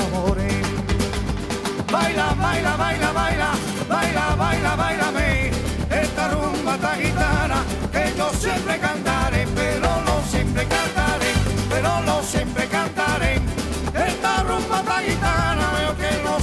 Baila, 1.91 2.33
baila, 2.35 2.75
baila, 2.75 3.11
baila, 3.11 3.49
baila, 3.87 4.35
baila, 4.35 4.75
baila, 4.75 5.11
me, 5.11 5.51
esta 5.87 6.29
rumba, 6.29 6.73
esta 6.73 6.95
gitana, 6.95 7.63
que 7.91 8.13
yo 8.17 8.31
siempre 8.33 8.79
cantaré, 8.79 9.45
pero 9.53 10.01
no 10.03 10.19
siempre 10.27 10.65
cantaré, 10.65 11.33
pero 11.69 12.01
no 12.01 12.23
siempre 12.23 12.63
cantaré. 12.63 12.68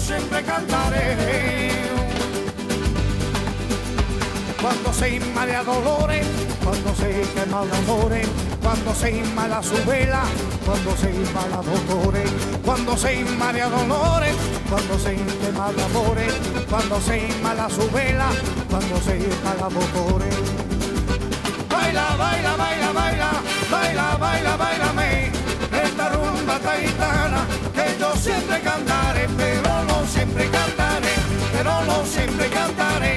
siempre 0.06 0.40
cantaré. 0.44 1.16
Cuando 4.62 4.92
se 4.92 5.16
inma 5.16 5.46
de 5.46 5.56
dolores, 5.64 6.26
cuando 6.62 6.94
se 6.94 7.22
quema 7.34 7.64
de 7.64 7.76
amores, 7.76 8.28
cuando 8.62 8.94
se 8.94 9.10
inma 9.10 9.48
la 9.48 9.62
su 9.62 9.74
vela, 9.84 10.22
cuando 10.64 10.96
se 10.96 11.10
inma 11.10 11.42
la 11.50 11.60
dolores, 11.62 12.30
cuando 12.64 12.96
se 12.96 13.14
inma 13.20 13.52
de 13.52 13.62
dolores, 13.62 14.36
cuando 14.70 14.98
se 14.98 15.16
quema 15.40 15.72
de 15.72 15.82
amores, 15.84 16.32
cuando 16.70 17.00
se 17.00 17.18
inma 17.28 17.54
la 17.54 17.68
su 17.68 17.90
vela, 17.90 18.28
cuando 18.70 19.00
se 19.00 19.16
inma 19.16 19.54
la 19.60 19.68
dolores. 19.68 20.34
Baila, 21.68 22.16
baila, 22.16 22.56
baila, 22.56 22.92
baila, 22.92 23.30
baila, 23.70 24.16
baila, 24.18 24.56
baila, 24.56 24.92
me 24.92 25.32
esta 25.84 26.08
rumba 26.10 26.58
taitana 26.60 27.46
que 27.74 27.98
yo 28.00 28.14
siempre 28.16 28.60
cantaré. 28.60 29.28
Pero 29.36 29.65
siempre 30.06 30.48
cantaré, 30.50 31.14
pero 31.52 31.84
no 31.84 32.04
siempre 32.04 32.48
cantaré. 32.48 33.16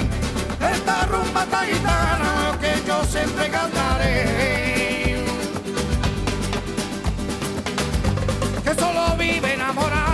Esta 0.74 1.06
rumba 1.06 1.46
taitana 1.46 2.58
que 2.60 2.74
yo 2.88 3.04
siempre 3.06 3.50
cantaré. 3.50 5.24
Que 8.64 8.74
solo 8.76 9.16
vive 9.18 9.54
enamorado. 9.54 10.09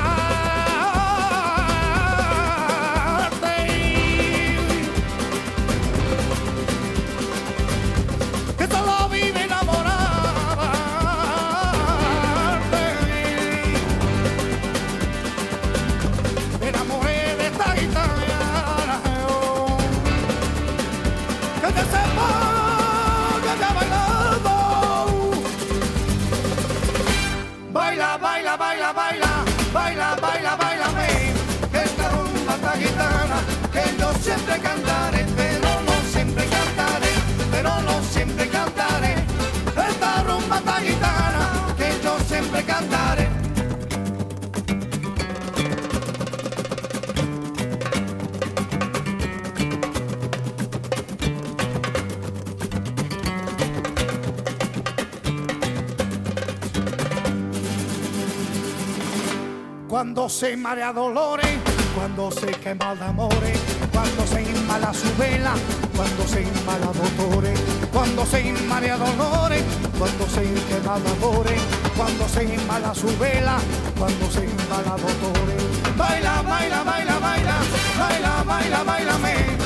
Cuando 60.05 60.29
se 60.29 60.55
marea 60.55 60.93
dolores, 60.93 61.57
cuando 61.95 62.29
se 62.29 62.51
quema 62.51 62.91
el 62.91 63.01
amores, 63.01 63.59
cuando 63.91 64.27
se 64.27 64.43
inmala 64.43 64.93
su 64.93 65.07
vela, 65.17 65.55
cuando 65.95 66.27
se 66.27 66.43
inmala 66.43 66.91
dolores, 66.93 67.59
cuando 67.91 68.23
se 68.23 68.53
marea 68.67 68.97
dolores, 68.97 69.63
cuando 69.97 70.27
se 70.29 70.43
quema 70.69 70.97
amores, 70.97 71.59
cuando 71.97 72.29
se 72.29 72.43
inmala 72.43 72.93
su 72.93 73.07
vela, 73.17 73.57
cuando 73.97 74.29
se 74.29 74.45
inmala 74.45 74.95
dolores. 74.95 75.97
Baila, 75.97 76.43
baila, 76.43 76.83
baila, 76.83 77.19
baila, 77.19 77.55
baila, 77.97 78.43
baila, 78.43 78.83
baila, 78.83 79.15
esta 79.17 79.64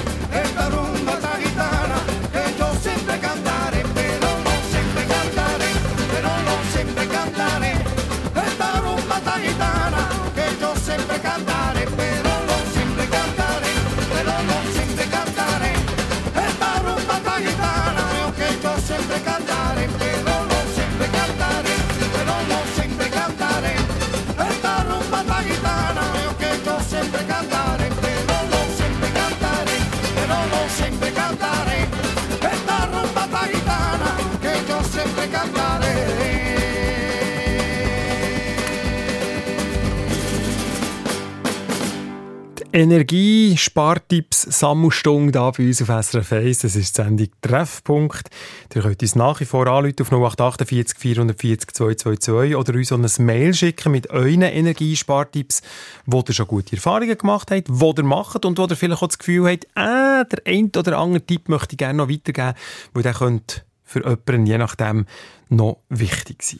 Energiespartipps 42.71 44.43
Sammelstunde 44.43 45.31
da 45.31 45.49
bei 45.49 45.65
uns 45.67 45.81
auf 45.81 45.87
SRF 45.87 46.33
1. 46.33 46.59
Das 46.59 46.75
ist 46.75 46.97
die 46.97 47.01
Sendung 47.01 47.27
Treffpunkt. 47.41 48.29
Ihr 48.75 48.83
könnt 48.83 49.01
uns 49.01 49.15
nach 49.15 49.39
wie 49.39 49.45
vor 49.45 49.67
anrufen 49.67 49.95
auf 49.99 50.11
0848 50.11 50.97
440 50.97 51.73
222 51.73 52.55
oder 52.55 52.73
uns 52.75 52.91
ein 52.91 53.25
Mail 53.25 53.55
schicken 53.55 53.91
mit 53.91 54.11
euren 54.11 54.43
Energiespartipps, 54.43 55.61
wo 56.05 56.23
ihr 56.27 56.33
schon 56.33 56.47
gute 56.47 56.75
Erfahrungen 56.75 57.17
gemacht 57.17 57.49
habt, 57.49 57.67
wo 57.69 57.93
ihr 57.97 58.03
macht 58.03 58.45
und 58.45 58.57
wo 58.59 58.65
ihr 58.65 58.75
vielleicht 58.75 59.01
auch 59.01 59.07
das 59.07 59.17
Gefühl 59.17 59.49
habt, 59.49 59.67
ah, 59.75 60.23
der 60.25 60.39
ein 60.45 60.71
oder 60.77 60.99
andere 60.99 61.25
Tipp 61.25 61.49
möchte 61.49 61.73
ich 61.73 61.77
gerne 61.79 61.97
noch 61.97 62.09
weitergeben, 62.09 62.53
weil 62.93 63.03
der 63.03 63.13
könnte 63.13 63.63
für 63.89 64.03
jemanden 64.03 64.45
je 64.45 64.57
nachdem 64.57 65.05
noch 65.49 65.77
wichtig 65.89 66.43
sein. 66.43 66.59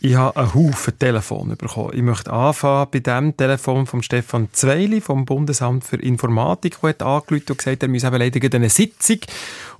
Ich 0.00 0.16
habe 0.16 0.36
einen 0.36 0.54
Haufen 0.54 0.98
Telefon 0.98 1.54
bekommen. 1.56 1.90
Ich 1.92 2.02
möchte 2.02 2.32
anfangen 2.32 2.88
bei 2.90 2.98
dem 2.98 3.36
Telefon 3.36 3.86
von 3.86 4.02
Stefan 4.02 4.48
Zweili 4.52 5.00
vom 5.00 5.26
Bundesamt 5.26 5.84
für 5.84 5.96
Informatik, 5.96 6.80
der 6.80 6.88
hat 6.90 7.02
angerufen 7.02 7.50
und 7.50 7.58
gesagt, 7.58 7.82
er 7.82 7.88
müsse 7.88 8.06
eben 8.08 8.16
leider 8.16 8.56
eine 8.56 8.70
Sitzung 8.70 9.18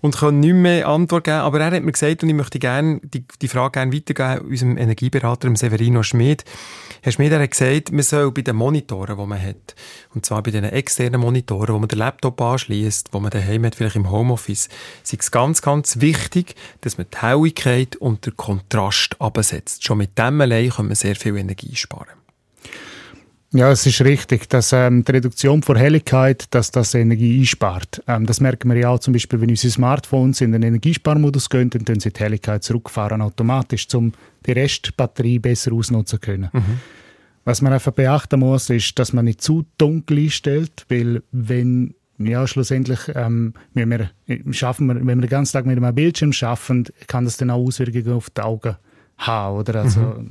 und 0.01 0.17
kann 0.19 0.39
nicht 0.39 0.55
mehr 0.55 0.87
Antwort 0.87 1.25
geben. 1.25 1.39
Aber 1.39 1.61
er 1.61 1.73
hat 1.73 1.83
mir 1.83 1.91
gesagt, 1.91 2.23
und 2.23 2.29
ich 2.29 2.37
möchte 2.37 2.59
gerne 2.59 3.01
die, 3.03 3.25
die 3.41 3.49
Frage 3.49 3.73
gerne 3.73 3.93
weitergeben, 3.93 4.49
unserem 4.49 4.77
Energieberater, 4.77 5.57
Severino 5.57 6.03
Schmid. 6.03 6.45
Herr 7.05 7.11
Schmid, 7.11 7.33
er 7.33 7.41
hat 7.41 7.51
gesagt, 7.51 7.91
man 7.91 8.05
soll 8.05 8.31
bei 8.31 8.43
den 8.43 8.55
Monitoren, 8.55 9.19
die 9.19 9.27
man 9.27 9.43
hat, 9.43 9.75
und 10.15 10.25
zwar 10.25 10.41
bei 10.41 10.53
den 10.53 10.63
externen 10.63 11.21
Monitoren, 11.21 11.75
wo 11.75 11.79
man 11.81 11.89
den 11.89 11.99
Laptop 11.99 12.41
anschließt, 12.41 13.09
wo 13.11 13.19
man 13.19 13.33
daheim 13.33 13.65
hat, 13.65 13.75
vielleicht 13.75 13.97
im 13.97 14.09
Homeoffice, 14.09 14.69
sei 15.03 15.17
es 15.19 15.33
ganz, 15.33 15.63
ganz 15.63 16.01
wichtig, 16.01 16.55
dass 16.81 16.99
man 16.99 17.09
die 17.13 17.19
Helligkeit 17.19 17.97
und 17.97 18.25
den 18.25 18.37
Kontrast 18.37 19.21
absetzt. 19.21 19.83
Schon 19.83 19.99
mit 19.99 20.17
dem 20.17 20.41
allein 20.41 20.71
kann 20.71 20.87
man 20.87 20.95
sehr 20.95 21.17
viel 21.17 21.37
Energie 21.37 21.75
sparen. 21.75 22.22
Ja, 23.55 23.71
es 23.71 23.85
ist 23.85 24.01
richtig, 24.01 24.49
dass 24.49 24.73
ähm, 24.73 25.05
die 25.05 25.13
Reduktion 25.13 25.63
von 25.63 25.77
Helligkeit, 25.77 26.47
dass 26.55 26.71
das 26.71 26.95
Energie 26.95 27.39
einspart. 27.41 28.03
Ähm, 28.09 28.25
das 28.25 28.41
merken 28.41 28.71
wir 28.71 28.79
ja 28.79 28.89
auch 28.89 28.99
zum 28.99 29.13
Beispiel, 29.13 29.43
wenn 29.43 29.51
unsere 29.51 29.71
Smartphones 29.71 30.41
in 30.41 30.53
den 30.53 30.63
Energiesparmodus 30.63 31.51
gehen, 31.51 31.69
dann 31.69 31.85
tun 31.85 32.01
sie 32.01 32.11
die 32.11 32.21
Helligkeit 32.21 32.63
zurückfahren 32.63 33.21
automatisch, 33.21 33.87
um 33.95 34.13
die 34.47 34.53
Restbatterie 34.53 35.39
besser 35.39 35.75
ausnutzen 35.75 36.07
zu 36.07 36.19
können. 36.19 36.49
Was 37.45 37.61
man 37.61 37.75
einfach 37.75 37.93
beachten 37.93 38.41
muss, 38.41 38.71
ist, 38.71 38.99
dass 38.99 39.13
man 39.13 39.27
nicht 39.27 39.43
zu 39.43 39.67
dunkel 39.77 40.19
einstellt, 40.19 40.87
weil 40.89 41.23
wenn 41.33 41.95
ja, 42.19 42.47
schlussendlich, 42.47 43.01
ähm, 43.15 43.53
wenn, 43.75 43.91
wir, 43.91 44.11
schaffen 44.53 44.87
wir, 44.87 44.95
wenn 44.95 45.19
wir 45.19 45.27
den 45.27 45.29
ganzen 45.29 45.55
Tag 45.55 45.67
mit 45.67 45.77
einem 45.77 45.95
Bildschirm 45.95 46.33
schaffen, 46.33 46.87
kann 47.07 47.25
das 47.25 47.37
dann 47.37 47.51
auch 47.51 47.67
Auswirkungen 47.67 48.13
auf 48.13 48.31
die 48.31 48.41
Augen 48.41 48.77
haben. 49.19 49.57
Oder? 49.59 49.83
Also, 49.83 50.01
dort 50.01 50.27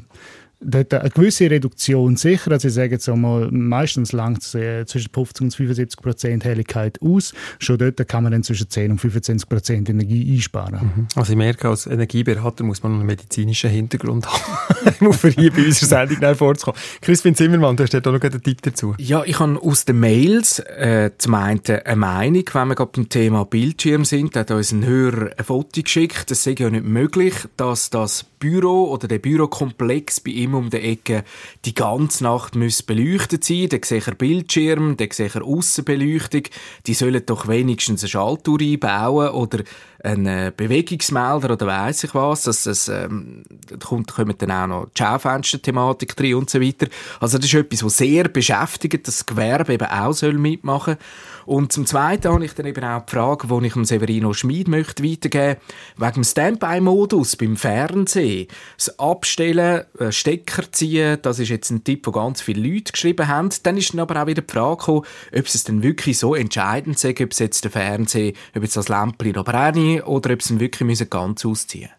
eine 0.64 1.09
gewisse 1.09 1.49
Reduktion 1.49 2.18
sicher. 2.18 2.51
Also 2.51 2.68
ich 2.68 2.74
sage 2.74 2.91
jetzt 2.91 3.09
einmal, 3.09 3.49
meistens 3.51 4.12
langt 4.12 4.43
es 4.43 4.55
äh, 4.55 4.86
zwischen 4.86 5.09
50 5.12 5.41
und 5.41 5.55
75 5.55 6.01
Prozent 6.01 6.45
Helligkeit 6.45 6.99
aus. 7.01 7.34
Schon 7.59 7.78
dort 7.78 8.07
kann 8.07 8.24
man 8.24 8.32
dann 8.32 8.43
zwischen 8.43 8.70
10 8.70 8.91
und 8.91 8.99
25 8.99 9.49
Prozent 9.49 9.89
Energie 9.89 10.34
einsparen. 10.34 11.07
Also 11.16 11.32
ich 11.32 11.38
merke, 11.38 11.70
als 11.70 11.88
Energieberater 11.88 12.64
muss 12.64 12.84
man 12.84 12.93
einen 12.93 13.05
medizinischen 13.05 13.70
Hintergrund 13.70 14.28
haben, 14.86 15.07
um 15.07 15.14
hier 15.14 15.51
bei 15.51 15.66
unserer 15.66 16.07
Sendung 16.07 16.36
vorzukommen. 16.36 16.80
Crispin 17.01 17.36
Zimmermann, 17.36 17.76
du 17.76 17.84
hast 17.84 17.93
dort 17.93 18.07
auch 18.07 18.14
noch 18.14 18.22
einen 18.22 18.43
Tipp 18.43 18.62
dazu. 18.62 18.95
Ja, 18.99 19.24
ich 19.26 19.39
habe 19.39 19.59
aus 19.62 19.86
den 19.86 19.99
Mails 19.99 20.59
äh, 20.59 21.12
zum 21.18 21.36
einen 21.36 21.62
eine 21.66 21.95
Meinung, 21.95 22.43
wenn 22.53 22.68
wir 22.68 22.76
gerade 22.76 22.91
beim 22.93 23.09
Thema 23.09 23.45
Bildschirm 23.45 24.05
sind, 24.05 24.36
da 24.36 24.41
hat 24.41 24.51
uns 24.51 24.72
ein 24.72 24.86
Hörer 24.86 25.32
ein 25.38 25.43
Foto 25.43 25.82
geschickt. 25.82 26.30
Es 26.32 26.43
sei 26.43 26.55
ja 26.57 26.70
nicht 26.70 26.86
möglich, 26.86 27.34
dass 27.57 27.89
das 27.89 28.26
Büro 28.42 28.89
oder 28.89 29.08
der 29.08 29.20
Bürokomplex 29.20 30.20
bei 30.20 30.32
ihm 30.32 30.56
um 30.56 30.70
die 30.70 30.78
Ecke 30.78 31.24
die 31.64 31.74
ganze 31.74 32.26
Nacht 32.26 32.56
muss 32.56 32.84
beleuchtet 32.84 33.46
sein. 33.46 33.70
Da 33.70 33.78
sehe 33.82 34.00
ich 34.00 34.06
Bildschirm, 34.16 34.98
da 34.98 35.06
sehe 35.10 35.28
ich 35.28 35.36
Aussenbeleuchtung. 35.36 36.44
Die 36.88 36.94
sollen 36.94 37.26
doch 37.26 37.48
wenigstens 37.48 38.04
eine 38.04 38.10
Schaltuhr 38.10 38.60
einbauen 38.60 39.30
oder 39.30 39.64
einen 40.04 40.26
äh, 40.26 40.52
Bewegungsmelder 40.56 41.54
oder 41.54 41.68
weiss 41.68 42.04
ich 42.04 42.16
was. 42.16 42.44
Das, 42.44 42.64
das, 42.64 42.89
ähm, 42.89 43.44
da 43.68 43.78
kommt, 43.78 44.12
kommen 44.12 44.36
dann 44.38 44.52
auch 44.52 44.68
noch 44.68 44.86
die 44.89 45.02
Schaufenster-Thematik 45.02 46.16
drin 46.16 46.36
und 46.36 46.50
so 46.50 46.60
weiter. 46.60 46.88
Also 47.20 47.38
das 47.38 47.46
ist 47.48 47.54
etwas, 47.54 47.84
was 47.84 47.98
sehr 47.98 48.28
beschäftigt, 48.28 49.08
dass 49.08 49.18
das 49.18 49.26
Gewerbe 49.26 49.74
eben 49.74 49.88
auch 49.88 50.14
soll 50.14 50.34
mitmachen 50.34 50.98
Und 51.46 51.72
zum 51.72 51.86
Zweiten 51.86 52.32
habe 52.32 52.46
ich 52.46 52.54
dann 52.54 52.66
eben 52.66 52.84
auch 52.84 53.06
die 53.06 53.12
Frage, 53.12 53.48
die 53.48 53.68
ich 53.68 53.74
dem 53.74 53.86
Severino 53.86 54.34
Schmid 54.34 54.68
möchte 54.68 55.04
weitergeben 55.04 55.60
wegen 55.98 56.14
dem 56.14 56.24
Standby-Modus 56.24 57.36
beim 57.36 57.56
Fernsehen. 57.58 58.48
Das 58.78 59.00
Abstellen, 59.00 59.84
äh, 60.00 60.12
Stecker 60.12 60.72
ziehen, 60.72 61.18
das 61.22 61.39
ist 61.39 61.50
jetzt 61.50 61.70
ein 61.70 61.84
Tipp, 61.84 62.04
den 62.04 62.14
ganz 62.14 62.42
viele 62.42 62.68
Leute 62.68 62.92
geschrieben 62.92 63.28
haben. 63.28 63.50
Dann 63.64 63.78
ist 63.78 63.94
dann 63.94 64.02
aber 64.02 64.22
auch 64.22 64.28
wieder 64.28 64.42
die 64.42 64.52
Frage 64.52 64.78
gekommen, 64.78 65.06
ob 65.36 65.46
es 65.46 65.64
denn 65.64 65.84
wirklich 65.84 66.18
so 66.18 66.36
entscheidend 66.36 67.00
sei, 67.00 67.16
ob 67.22 67.32
es 67.32 67.39
jetzt 67.39 67.64
der 67.64 67.72
Fernseher, 67.72 68.34
ob 68.56 68.64
jetzt 68.64 68.78
das 68.78 68.89
Lämpchen 68.89 69.34
noch 69.34 69.46
brenne 69.46 70.04
oder 70.06 70.34
ob 70.34 70.42
sie 70.42 70.54
ihn 70.54 70.60
wirklich 70.60 70.86
müssen 70.88 71.10
ganz 71.10 71.46
ausziehen 71.46 71.89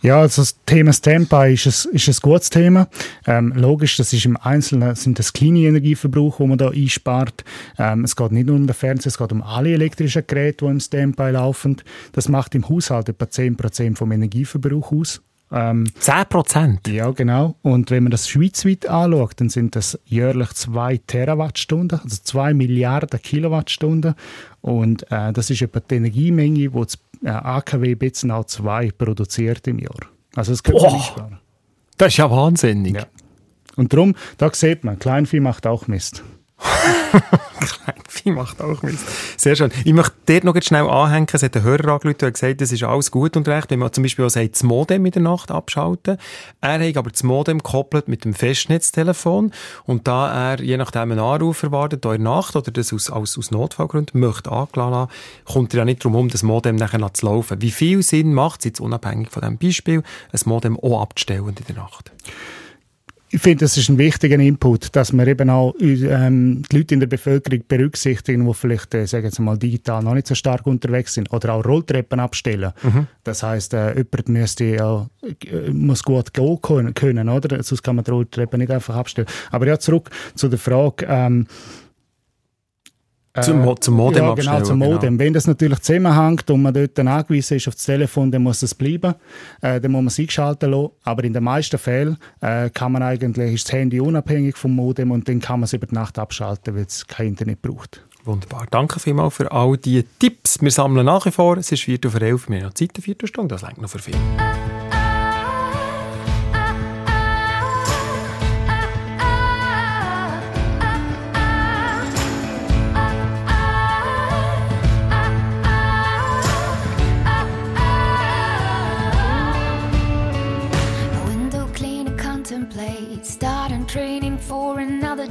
Ja, 0.00 0.20
also 0.20 0.42
das 0.42 0.62
Thema 0.64 0.92
Standby 0.92 1.54
ist 1.54 1.66
ein, 1.66 1.94
ist 1.94 2.08
ein 2.08 2.16
gutes 2.22 2.50
Thema. 2.50 2.88
Ähm, 3.26 3.52
logisch, 3.56 3.96
das 3.96 4.12
ist 4.12 4.24
im 4.26 4.36
Einzelnen 4.36 4.94
sind 4.94 5.18
das 5.18 5.32
kleine 5.32 5.60
Energieverbrauch, 5.60 6.38
wo 6.38 6.46
man 6.46 6.56
da 6.56 6.70
einspart. 6.70 7.44
Ähm, 7.78 8.04
es 8.04 8.14
geht 8.14 8.30
nicht 8.30 8.46
nur 8.46 8.54
um 8.54 8.66
den 8.66 8.74
Fernseher, 8.74 9.08
es 9.08 9.18
geht 9.18 9.32
um 9.32 9.42
alle 9.42 9.72
elektrischen 9.72 10.24
Geräte, 10.24 10.64
die 10.64 10.70
im 10.70 10.80
Standby 10.80 11.30
laufen. 11.30 11.82
Das 12.12 12.28
macht 12.28 12.54
im 12.54 12.68
Haushalt 12.68 13.08
etwa 13.08 13.24
10% 13.24 13.96
vom 13.96 14.12
Energieverbrauch 14.12 14.92
aus. 14.92 15.20
Ähm, 15.50 15.86
10 15.98 16.26
Prozent? 16.28 16.88
ja, 16.88 17.10
genau. 17.10 17.56
Und 17.62 17.90
wenn 17.90 18.02
man 18.02 18.10
das 18.10 18.28
schweizweit 18.28 18.86
anschaut, 18.86 19.32
dann 19.36 19.48
sind 19.48 19.76
das 19.76 19.98
jährlich 20.04 20.50
2 20.52 20.98
Terawattstunden, 21.06 22.00
also 22.02 22.16
2 22.22 22.54
Milliarden 22.54 23.20
Kilowattstunden. 23.20 24.14
Und 24.60 25.10
äh, 25.10 25.32
das 25.32 25.50
ist 25.50 25.62
etwa 25.62 25.80
die 25.80 25.96
Energiemenge, 25.96 26.58
die 26.58 26.70
das 26.70 26.98
äh, 27.24 27.30
AKW 27.30 27.94
Betzenau 27.94 28.44
2 28.44 28.92
produziert 28.92 29.66
im 29.66 29.78
Jahr. 29.78 29.96
Also 30.34 30.52
das 30.52 30.62
könnte 30.62 30.82
man 30.82 30.94
einsparen. 30.94 31.38
Das 31.96 32.08
ist 32.08 32.18
ja 32.18 32.30
wahnsinnig. 32.30 32.94
Ja. 32.94 33.06
Und 33.76 33.92
darum, 33.92 34.14
da 34.36 34.50
sieht 34.52 34.84
man, 34.84 34.98
Kleinvieh 34.98 35.40
macht 35.40 35.66
auch 35.66 35.86
Mist. 35.86 36.22
Kleinvieh 37.60 38.30
macht 38.32 38.60
auch 38.60 38.82
Mist. 38.82 39.04
Sehr 39.36 39.56
schön. 39.56 39.70
Ich 39.84 39.92
möchte 39.92 40.14
dort 40.26 40.44
noch 40.44 40.62
schnell 40.62 40.88
anhängen. 40.88 41.26
Es 41.32 41.42
hat 41.42 41.56
ein 41.56 41.62
Hörer 41.62 41.94
angerufen, 41.94 42.18
der 42.18 42.32
gesagt, 42.32 42.60
das 42.60 42.72
ist 42.72 42.82
alles 42.82 43.10
gut 43.10 43.36
und 43.36 43.46
recht, 43.48 43.70
wenn 43.70 43.78
man 43.78 43.92
zum 43.92 44.02
Beispiel 44.02 44.24
auch 44.24 44.30
sagt, 44.30 44.54
das 44.54 44.62
Modem 44.62 45.06
in 45.06 45.12
der 45.12 45.22
Nacht 45.22 45.50
abschalten. 45.50 46.18
Er 46.60 46.88
hat 46.88 46.96
aber 46.96 47.10
das 47.10 47.22
Modem 47.22 47.58
gekoppelt 47.58 48.08
mit 48.08 48.24
dem 48.24 48.34
Festnetztelefon 48.34 49.52
und 49.84 50.08
da 50.08 50.52
er 50.52 50.60
je 50.60 50.76
nachdem 50.76 51.12
einen 51.12 51.20
Anruf 51.20 51.62
erwartet, 51.62 52.04
in 52.04 52.10
der 52.10 52.18
Nacht 52.18 52.56
oder 52.56 52.70
das 52.70 52.92
aus, 52.92 53.10
aus, 53.10 53.38
aus 53.38 53.50
Notfallgründen 53.50 54.20
möchte 54.20 54.50
angelassen 54.50 54.94
haben, 54.94 55.12
kommt 55.44 55.74
er 55.74 55.78
ja 55.78 55.84
nicht 55.84 56.04
darum 56.04 56.16
um, 56.16 56.28
das 56.28 56.42
Modem 56.42 56.76
nachher 56.76 56.98
zu 57.14 57.26
laufen. 57.26 57.60
Wie 57.62 57.70
viel 57.70 58.02
Sinn 58.02 58.34
macht 58.34 58.60
es 58.60 58.66
jetzt 58.66 58.80
unabhängig 58.80 59.30
von 59.30 59.42
diesem 59.42 59.58
Beispiel, 59.58 60.02
ein 60.32 60.40
Modem 60.46 60.78
auch 60.78 61.02
abzustellen 61.02 61.48
in 61.48 61.64
der 61.68 61.76
Nacht? 61.76 62.10
Ich 63.30 63.40
finde, 63.40 63.64
das 63.64 63.76
ist 63.76 63.88
ein 63.88 63.98
wichtiger 63.98 64.38
Input, 64.38 64.94
dass 64.96 65.12
wir 65.12 65.26
eben 65.26 65.50
auch 65.50 65.74
ähm, 65.80 66.62
die 66.70 66.76
Leute 66.76 66.94
in 66.94 67.00
der 67.00 67.06
Bevölkerung 67.06 67.62
berücksichtigen, 67.68 68.46
die 68.46 68.54
vielleicht, 68.54 68.94
äh, 68.94 69.06
sagen 69.06 69.30
wir 69.36 69.44
mal, 69.44 69.58
digital 69.58 70.02
noch 70.02 70.14
nicht 70.14 70.26
so 70.26 70.34
stark 70.34 70.66
unterwegs 70.66 71.14
sind 71.14 71.32
oder 71.32 71.54
auch 71.54 71.64
Rolltreppen 71.64 72.20
abstellen. 72.20 72.72
Das 73.24 73.42
heißt, 73.42 73.74
äh, 73.74 73.96
jemand 73.96 74.28
müsste 74.28 74.64
äh, 74.64 75.70
muss 75.70 76.02
gut 76.02 76.32
gehen 76.32 76.94
können, 76.94 77.28
oder? 77.28 77.62
Sonst 77.62 77.82
kann 77.82 77.96
man 77.96 78.04
die 78.04 78.10
Rolltreppe 78.10 78.56
nicht 78.56 78.70
einfach 78.70 78.96
abstellen. 78.96 79.28
Aber 79.50 79.66
ja, 79.66 79.78
zurück 79.78 80.10
zu 80.34 80.48
der 80.48 80.58
Frage, 80.58 81.06
ähm, 81.08 81.46
Zum, 83.42 83.60
Mo- 83.62 83.74
zum 83.74 83.94
Modem 83.94 84.24
ja, 84.24 84.34
genau, 84.34 84.60
zum 84.62 84.78
Modem. 84.78 85.18
Wenn 85.18 85.32
das 85.32 85.46
natürlich 85.46 85.80
zusammenhängt 85.80 86.50
und 86.50 86.62
man 86.62 86.74
dort 86.74 86.98
angewiesen 86.98 87.56
ist 87.56 87.68
auf 87.68 87.74
das 87.74 87.84
Telefon, 87.84 88.30
dann 88.30 88.42
muss 88.42 88.60
das 88.60 88.74
bleiben. 88.74 89.14
Äh, 89.60 89.80
dann 89.80 89.92
muss 89.92 90.00
man 90.00 90.06
es 90.08 90.18
eingeschaltet 90.18 90.70
lassen. 90.70 90.90
Aber 91.04 91.24
in 91.24 91.32
den 91.32 91.44
meisten 91.44 91.78
Fällen 91.78 92.16
äh, 92.40 92.70
kann 92.70 92.92
man 92.92 93.02
eigentlich, 93.02 93.54
ist 93.54 93.68
das 93.68 93.72
Handy 93.74 94.00
unabhängig 94.00 94.56
vom 94.56 94.74
Modem 94.74 95.10
und 95.10 95.28
dann 95.28 95.40
kann 95.40 95.60
man 95.60 95.64
es 95.64 95.72
über 95.72 95.86
die 95.86 95.94
Nacht 95.94 96.18
abschalten, 96.18 96.74
weil 96.76 96.84
es 96.84 97.06
kein 97.06 97.28
Internet 97.28 97.62
braucht. 97.62 98.04
Wunderbar. 98.24 98.66
Danke 98.70 99.00
vielmals 99.00 99.34
für 99.34 99.50
all 99.50 99.76
die 99.78 100.04
Tipps. 100.18 100.60
Wir 100.60 100.70
sammeln 100.70 101.06
nach 101.06 101.24
wie 101.24 101.30
vor. 101.30 101.56
Es 101.56 101.72
ist 101.72 101.82
4 101.84 101.98
vor 102.08 102.20
11. 102.20 102.48
Wir 102.50 102.58
haben 102.58 102.64
noch 102.66 102.74
Zeit, 102.74 102.90
eine 102.94 103.02
Viertelstunde. 103.02 103.54
Das 103.54 103.62
reicht 103.64 103.80
noch 103.80 103.88
für 103.88 103.98
viel. 104.00 104.14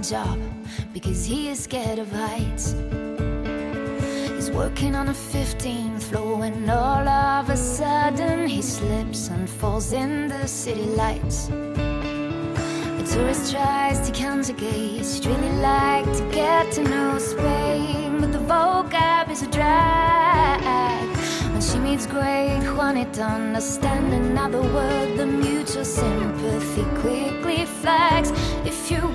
Job 0.01 0.39
because 0.93 1.25
he 1.25 1.49
is 1.49 1.59
scared 1.63 1.99
of 1.99 2.11
heights. 2.11 2.75
He's 4.35 4.51
working 4.51 4.95
on 4.95 5.09
a 5.09 5.13
15th 5.13 6.03
floor 6.03 6.37
when 6.37 6.69
all 6.69 7.07
of 7.07 7.49
a 7.49 7.57
sudden 7.57 8.47
he 8.47 8.61
slips 8.61 9.29
and 9.29 9.49
falls 9.49 9.93
in 9.93 10.27
the 10.27 10.47
city 10.47 10.85
lights. 11.03 11.49
A 11.49 13.03
tourist 13.07 13.51
tries 13.51 13.99
to 14.07 14.11
conjugate, 14.13 15.05
she'd 15.05 15.25
really 15.25 15.55
like 15.57 16.05
to 16.17 16.29
get 16.31 16.71
to 16.73 16.83
know 16.83 17.17
Spain, 17.17 18.19
but 18.19 18.31
the 18.31 18.39
vocab 18.39 19.29
is 19.31 19.41
a 19.41 19.47
drag. 19.47 21.07
When 21.51 21.61
she 21.61 21.79
meets 21.79 22.05
great 22.05 22.59
Juanita, 22.75 23.23
understand 23.23 24.13
another 24.13 24.61
word, 24.61 25.17
the 25.17 25.25
mutual 25.25 25.83
sympathy 25.83 26.83
quickly 27.01 27.65
flags. 27.65 28.31
If 28.63 28.91
you're 28.91 29.07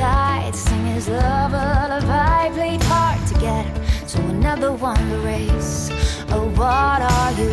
shy 0.00 0.48
to 0.50 0.56
sing 0.56 0.86
his 0.86 1.08
love 1.08 1.52
lullaby 1.52 2.48
played 2.54 2.82
hard 2.84 3.20
to 3.28 3.34
get 3.34 3.66
to 4.08 4.18
another 4.28 4.72
one 4.72 5.04
to 5.10 5.18
race. 5.18 5.90
Oh, 6.30 6.46
what 6.60 7.00
are 7.14 7.32
you 7.40 7.50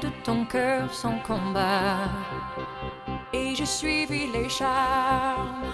de 0.00 0.08
ton 0.24 0.44
cœur 0.44 0.92
sans 0.92 1.18
combat. 1.26 2.08
Et 3.32 3.54
j'ai 3.54 3.66
suivi 3.66 4.26
les 4.32 4.48
charmes, 4.48 5.72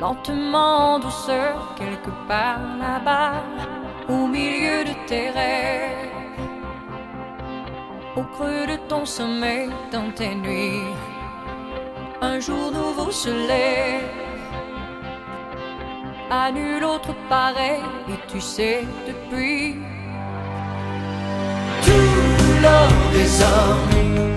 lentement 0.00 0.94
en 0.94 0.98
douceur, 0.98 1.74
quelque 1.76 2.10
part 2.28 2.60
là-bas, 2.78 3.42
au 4.08 4.26
milieu 4.26 4.84
de 4.84 4.94
tes 5.06 5.30
rêves, 5.30 6.12
au 8.16 8.22
creux 8.22 8.66
de 8.66 8.76
ton 8.88 9.04
sommeil, 9.04 9.70
dans 9.92 10.10
tes 10.12 10.34
nuits. 10.34 10.94
Un 12.20 12.40
jour 12.40 12.70
nouveau 12.70 13.10
se 13.10 13.30
lève 13.30 14.10
à 16.30 16.50
nul 16.50 16.84
autre 16.84 17.14
pareil, 17.28 17.82
et 18.08 18.18
tu 18.30 18.40
sais 18.40 18.84
depuis. 19.06 19.76
love 22.66 23.14
is 23.14 24.35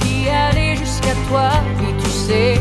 qui 0.00 0.28
allait 0.28 0.76
jusqu'à 0.76 1.14
toi, 1.28 1.50
et 1.80 2.02
tu 2.02 2.10
sais, 2.10 2.60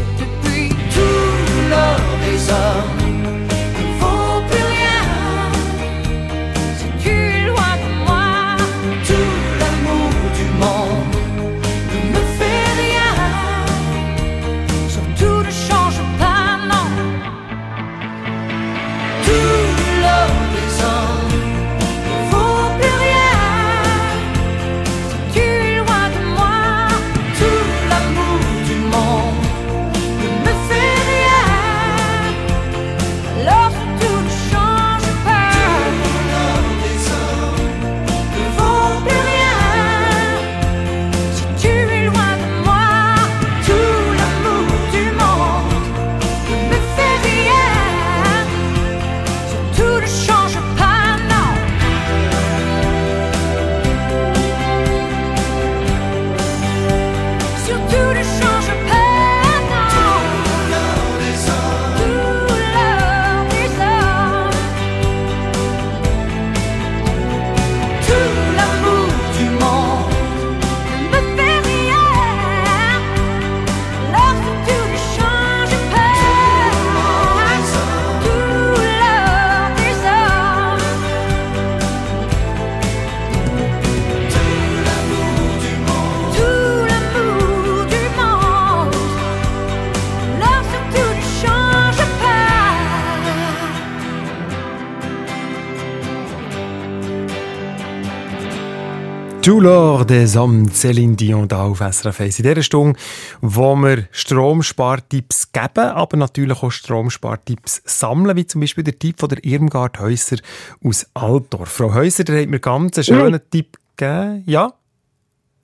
«Du 100.04 100.14
Lord 100.14 100.22
des 100.22 100.36
Hommes» 100.36 100.74
Céline 100.74 101.16
Dion 101.16 101.48
da 101.48 101.64
auf 101.64 101.80
SRF 101.80 102.20
1. 102.20 102.40
In 102.40 102.44
dieser 102.44 102.64
Stunde, 102.64 103.00
wo 103.42 103.76
wir 103.76 104.08
Stromspartipps 104.12 105.52
geben, 105.54 105.90
aber 105.92 106.18
natürlich 106.18 106.62
auch 106.62 106.72
Stromspartipps 106.72 107.82
sammeln, 107.86 108.36
wie 108.36 108.46
zum 108.46 108.62
Beispiel 108.62 108.84
der 108.84 109.00
Tipp 109.00 109.20
von 109.20 109.30
der 109.30 109.44
Irmgard 109.46 110.00
Häuser 110.00 110.38
aus 110.84 111.08
Altdorf. 111.14 111.70
Frau 111.70 111.94
Häuser, 111.94 112.26
da 112.26 112.34
hat 112.34 112.50
mir 112.50 112.60
ganz 112.60 112.98
einen 112.98 113.06
schönen 113.06 113.40
Tipp 113.50 113.78
gegeben. 113.96 114.44
Ja? 114.46 114.74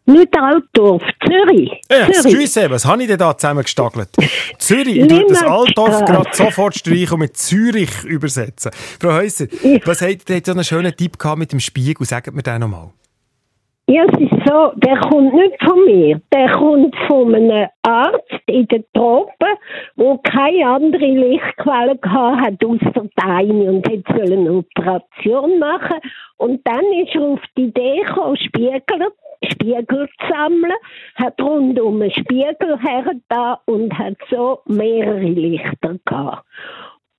Nicht 0.06 0.38
Altdorf, 0.38 1.04
Zürich. 1.26 1.72
Ja, 1.92 2.10
Zürich. 2.12 2.42
Excuse, 2.42 2.70
was 2.70 2.86
habe 2.86 3.02
ich 3.02 3.08
denn 3.10 3.18
da 3.18 3.38
zusammengestagelt? 3.38 4.10
Zürich, 4.58 4.98
ich 5.00 5.08
tue 5.08 5.26
das 5.28 5.44
Altdorf 5.44 6.06
gerade 6.06 6.30
sofort 6.34 6.78
streichen 6.78 7.14
und 7.14 7.20
mit 7.20 7.36
Zürich 7.36 8.04
übersetzen. 8.06 8.72
Frau 9.02 9.14
Häuser, 9.14 9.48
was 9.86 10.02
ihr 10.02 10.18
jetzt 10.28 10.46
so 10.46 10.54
einen 10.54 10.64
schönen 10.64 10.96
Tipp 10.96 11.20
gehabt 11.20 11.40
mit 11.40 11.52
dem 11.52 11.60
Spiegel? 11.60 12.06
Sagt 12.06 12.34
mir 12.34 12.44
den 12.44 12.62
nochmal. 12.62 12.92
Ja, 13.92 14.04
es 14.04 14.20
ist 14.22 14.46
so, 14.46 14.72
der 14.76 15.00
kommt 15.00 15.34
nicht 15.34 15.64
von 15.64 15.84
mir. 15.84 16.22
Der 16.32 16.52
kommt 16.52 16.96
von 17.08 17.34
einem 17.34 17.70
Arzt 17.82 18.40
in 18.46 18.68
den 18.68 18.86
Tropen, 18.94 19.56
der 19.98 20.20
keine 20.26 20.68
andere 20.68 21.08
Lichtquelle 21.08 21.98
gehabt 21.98 22.40
hat, 22.40 22.64
außer 22.64 23.10
deine 23.16 23.72
und 23.72 23.90
hat 23.90 24.22
eine 24.22 24.52
Operation 24.52 25.58
machen. 25.58 25.98
Und 26.38 26.62
dann 26.68 26.86
ist 27.02 27.16
er 27.16 27.22
auf 27.22 27.42
die 27.58 27.64
Idee 27.64 28.02
gekommen, 28.06 28.38
Spiegel, 28.38 29.12
Spiegel 29.52 30.08
zu 30.20 30.28
sammeln, 30.30 30.74
hat 31.16 31.42
rundum 31.42 32.00
einen 32.00 32.12
Spiegel 32.12 32.78
hergetan 32.80 33.58
und 33.66 33.98
hat 33.98 34.18
so 34.30 34.60
mehrere 34.68 35.20
Lichter 35.20 35.96
gehabt. 36.06 36.46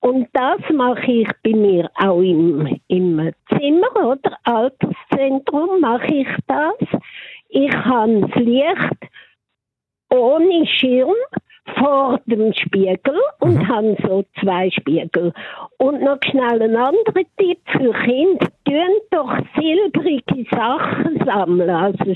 Und 0.01 0.29
das 0.33 0.59
mache 0.73 1.11
ich 1.11 1.29
bei 1.43 1.51
mir 1.51 1.89
auch 1.95 2.21
im, 2.21 2.79
im 2.87 3.31
Zimmer, 3.49 3.95
oder? 4.03 4.37
Alterszentrum 4.43 5.79
mache 5.79 6.13
ich 6.13 6.27
das. 6.47 6.99
Ich 7.49 7.71
habe 7.71 8.21
das 8.21 8.35
Licht 8.35 9.11
ohne 10.09 10.65
Schirm 10.65 11.13
vor 11.77 12.19
dem 12.25 12.51
Spiegel 12.53 13.19
und 13.39 13.67
habe 13.67 13.95
so 14.01 14.25
zwei 14.39 14.71
Spiegel. 14.71 15.33
Und 15.77 16.01
noch 16.01 16.17
schnell 16.23 16.61
ein 16.61 16.75
anderer 16.75 17.23
Tipp 17.37 17.59
für 17.67 17.93
Kinder. 17.93 18.47
Tun 18.65 19.01
doch 19.11 19.37
silbrige 19.55 20.45
Sachen 20.49 21.23
sammeln. 21.25 21.69
Also 21.69 22.15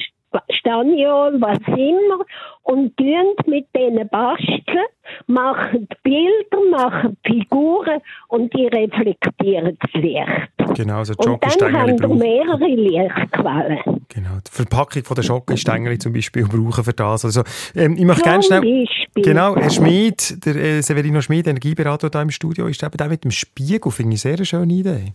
Staniol, 0.49 1.39
was 1.39 1.59
immer. 1.67 2.25
Und 2.63 2.97
tun 2.97 3.35
mit 3.45 3.67
denen 3.75 4.07
basteln, 4.09 4.85
machen 5.27 5.87
Bilder, 6.03 6.59
machen 6.71 7.17
Figuren 7.23 8.01
und 8.27 8.51
die 8.53 8.65
reflektieren 8.67 9.77
das 9.79 10.01
Licht. 10.01 10.75
Genau, 10.75 11.03
so 11.03 11.13
Und 11.17 11.43
dann 11.61 11.73
haben 11.73 11.99
wir 11.99 12.07
mehrere 12.07 12.67
Lichtquellen. 12.67 14.05
Genau, 14.09 14.37
die 14.45 14.51
Verpackung 14.51 15.03
von 15.03 15.15
der 15.15 15.23
Jockeystängel 15.23 15.97
zum 15.99 16.13
Beispiel 16.13 16.47
brauchen 16.47 16.83
für 16.83 16.93
das. 16.93 17.25
Also, 17.25 17.43
ähm, 17.75 17.95
ich 17.97 18.05
möchte 18.05 18.23
gerne 18.23 18.43
schnell... 18.43 18.61
Beispiel. 18.61 19.23
Genau, 19.23 19.55
Herr 19.55 19.69
Schmid, 19.69 20.45
der 20.45 20.55
äh, 20.55 20.81
Severino 20.81 21.21
Schmid, 21.21 21.47
Energieberater 21.47 22.09
hier 22.11 22.21
im 22.21 22.31
Studio, 22.31 22.67
ist 22.67 22.83
eben 22.83 22.97
der 22.97 23.07
mit 23.07 23.23
dem 23.23 23.31
Spiegel, 23.31 23.91
finde 23.91 24.15
ich 24.15 24.21
sehr 24.21 24.35
eine 24.35 24.45
schöne 24.45 24.73
Idee. 24.73 25.13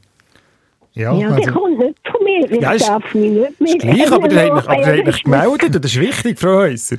Ja, 0.95 1.15
Ja, 1.15 1.37
der 1.37 1.53
kommt 1.53 1.79
nicht 1.79 1.99
von 2.11 2.25
mir. 2.25 2.51
Ich 2.51 2.61
Ja, 2.61 2.77
darf 2.77 3.15
mich 3.15 3.31
nicht 3.31 3.61
mehr 3.61 3.79
gleich, 3.79 4.13
aber 4.13 4.29
der 4.29 4.47
hat 4.47 4.55
mich, 4.55 4.69
aber 4.69 4.77
der 4.77 4.79
hat 4.79 4.79
mich 4.79 4.87
ehrlich 4.99 5.25
gemeldet 5.25 5.77
und 5.77 5.85
das 5.85 5.93
ist 5.93 6.01
wichtig, 6.01 6.39
Frau 6.39 6.57
Häuser. 6.57 6.97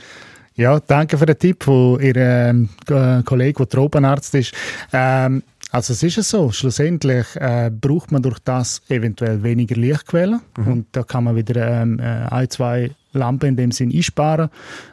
Ja, 0.56 0.80
danke 0.80 1.18
für 1.18 1.26
den 1.26 1.38
Tipp 1.39 1.64
von 1.64 2.00
Ihrem 2.02 2.70
ähm, 2.89 3.26
Kollegen, 3.26 3.58
der 3.58 3.70
Tropenarzt 3.70 4.36
ist. 4.36 4.54
Ähm, 4.92 5.44
also 5.72 5.94
es 5.94 6.04
ist 6.04 6.18
ja 6.18 6.24
so, 6.24 6.52
schlussendlich 6.52 7.26
äh, 7.36 7.72
braucht 7.72 8.12
man 8.12 8.22
durch 8.22 8.39
das 8.39 8.82
eventuell 8.89 9.42
weniger 9.44 9.76
Lichtquellen 9.76 10.42
und 10.58 10.88
da 10.92 11.04
kann 11.04 11.24
man 11.24 11.36
wieder 11.38 11.82
ähm, 11.82 11.98
äh, 12.00 12.04
ein, 12.30 12.50
zwei 12.50 12.92
Lampen 13.14 13.49
in 13.49 13.55
dem 13.57 13.72
Sinn 13.72 13.91
einsparen. 13.93 14.49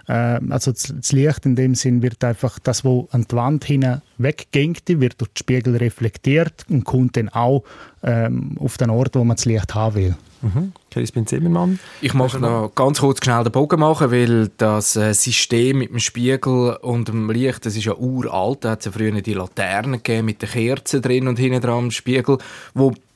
Äh, 0.06 0.40
also 0.50 0.72
das, 0.72 1.12
Licht 1.12 1.46
in 1.46 1.56
dem 1.56 1.74
Sinn 1.74 2.02
wird 2.02 2.22
einfach 2.24 2.58
das, 2.58 2.84
was 2.84 3.06
an 3.10 3.26
die 3.30 3.36
Wand 3.36 3.64
hin 3.64 4.00
weggeht, 4.18 4.82
wird 5.00 5.20
durch 5.20 5.30
den 5.30 5.38
Spiegel 5.38 5.76
reflektiert 5.76 6.64
und 6.68 6.84
kommt 6.84 7.16
dann 7.16 7.28
auch 7.28 7.64
ähm, 8.02 8.56
auf 8.58 8.76
den 8.76 8.90
Ort, 8.90 9.14
wo 9.14 9.24
man 9.24 9.36
das 9.36 9.44
Licht 9.44 9.74
haben 9.74 9.94
will. 9.94 10.16
Mhm. 10.40 10.72
Crispin 10.90 11.26
Zimmermann. 11.26 11.78
Ich 12.00 12.14
möchte 12.14 12.38
noch 12.38 12.72
ganz 12.74 13.00
kurz 13.00 13.24
schnell 13.24 13.42
den 13.42 13.52
Bogen 13.52 13.80
machen, 13.80 14.10
weil 14.10 14.50
das 14.56 14.96
äh, 14.96 15.12
System 15.12 15.78
mit 15.78 15.90
dem 15.90 15.98
Spiegel 15.98 16.76
und 16.80 17.08
dem 17.08 17.30
Licht, 17.30 17.66
das 17.66 17.76
ist 17.76 17.84
ja 17.84 17.94
uralt. 17.94 18.64
Da 18.64 18.70
hat 18.70 18.80
es 18.80 18.86
ja 18.86 18.92
früher 18.92 19.20
die 19.20 19.34
Laternen 19.34 20.02
gegeben 20.02 20.26
mit 20.26 20.40
den 20.40 20.48
Kerzen 20.48 21.02
drin 21.02 21.28
und 21.28 21.38
hinten 21.38 21.60
dran 21.60 21.84
am 21.84 21.90
Spiegel. 21.90 22.38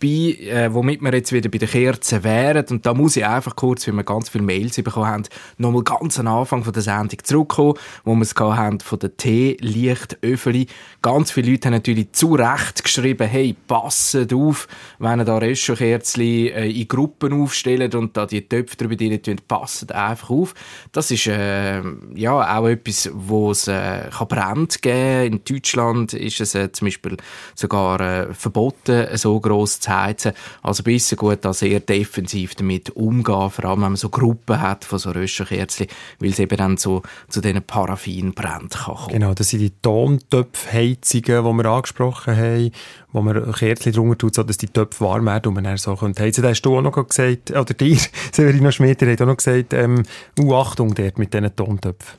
Wobei, 0.02 0.36
äh, 0.48 0.74
womit 0.74 1.00
wir 1.00 1.12
jetzt 1.12 1.32
wieder 1.32 1.48
bei 1.48 1.58
den 1.58 1.68
Kerzen 1.68 2.24
wären. 2.24 2.66
Und 2.70 2.84
da 2.84 2.92
muss 2.92 3.16
ich 3.16 3.24
einfach 3.24 3.54
kurz, 3.54 3.86
weil 3.86 3.94
wir 3.94 4.02
ganz 4.02 4.28
viele 4.28 4.42
Mails 4.42 4.74
bekommen 4.76 5.06
haben, 5.06 5.22
nochmal 5.58 5.84
ganz 5.84 6.18
am 6.18 6.26
Anfang 6.26 6.64
von 6.64 6.72
der 6.72 6.82
Sendung 6.82 7.18
zurückkommen, 7.22 7.74
wo 8.04 8.14
wir 8.14 8.22
es 8.22 8.34
haben 8.34 8.80
von 8.80 8.98
den 8.98 9.16
Teelichtöffeli. 9.16 10.66
Ganz 11.02 11.30
viele 11.30 11.52
Leute 11.52 11.68
haben 11.68 11.74
natürlich 11.74 12.10
zu 12.12 12.34
Recht 12.34 12.82
geschrieben, 12.82 13.28
hey, 13.28 13.54
passet 13.68 14.32
auf, 14.32 14.66
wenn 14.98 15.20
ihr 15.20 15.24
da 15.24 15.38
Röschenkerzen 15.38 16.22
äh, 16.22 16.68
in 16.68 16.88
Gruppen 16.88 17.40
aufstellt 17.40 17.94
und 17.94 18.16
da 18.16 18.26
die 18.26 18.48
Töpfe 18.48 18.76
drüber 18.76 18.96
rein 19.00 19.20
passet 19.46 19.92
einfach 19.92 20.30
auf. 20.30 20.54
Das 20.90 21.12
ist 21.12 21.28
äh, 21.28 21.80
ja 22.14 22.58
auch 22.58 22.66
etwas, 22.66 23.08
wo 23.12 23.52
es 23.52 23.68
äh, 23.68 24.10
Brand 24.28 24.82
geben. 24.82 25.34
In 25.34 25.44
Deutschland 25.44 26.12
ist 26.14 26.40
es 26.40 26.54
äh, 26.54 26.72
zum 26.72 26.86
Beispiel 26.86 27.16
sogar 27.54 28.00
äh, 28.00 28.34
verboten, 28.34 29.06
so 29.16 29.38
gross 29.38 29.78
zu 29.78 29.91
heizen. 29.94 30.32
Also 30.62 30.82
besser 30.82 31.16
gut, 31.16 31.44
da 31.44 31.52
sehr 31.52 31.80
defensiv 31.80 32.54
damit 32.54 32.90
umgehen, 32.90 33.50
vor 33.50 33.64
allem 33.64 33.82
wenn 33.82 33.92
man 33.92 33.96
so 33.96 34.08
Gruppen 34.08 34.60
hat 34.60 34.84
von 34.84 34.98
so 34.98 35.10
Röschenkerzen, 35.10 35.86
weil 36.18 36.30
es 36.30 36.38
eben 36.38 36.56
dann 36.56 36.76
so 36.76 37.02
zu 37.28 37.40
diesen 37.40 37.62
Paraffinbränden 37.62 38.68
kann 38.68 38.94
kommen. 38.94 39.08
Genau, 39.12 39.34
das 39.34 39.50
sind 39.50 39.60
die 39.60 39.72
Tontöpfheizungen, 39.82 41.44
die 41.44 41.62
wir 41.62 41.66
angesprochen 41.66 42.36
haben, 42.36 42.70
wo 43.12 43.22
man 43.22 43.52
Kerzen 43.52 43.92
drunter 43.92 44.18
tut, 44.18 44.34
sodass 44.34 44.58
die 44.58 44.68
Töpfe 44.68 45.04
warm 45.04 45.26
werden 45.26 45.48
und 45.48 45.54
man 45.54 45.64
dann 45.64 45.76
so 45.76 45.94
könnte 45.96 46.22
heizen. 46.22 46.42
Da 46.42 46.50
hast 46.50 46.62
du 46.62 46.76
auch 46.76 46.82
noch 46.82 47.08
gesagt, 47.08 47.50
oder 47.50 47.74
dir, 47.74 47.98
Severino 48.32 48.70
Schmidt, 48.70 49.02
habt 49.02 49.22
auch 49.22 49.26
noch 49.26 49.36
gesagt, 49.36 49.74
ähm, 49.74 50.02
Achtung 50.52 50.94
dort 50.94 51.18
mit 51.18 51.32
diesen 51.32 51.54
Tontöpfen. 51.54 52.18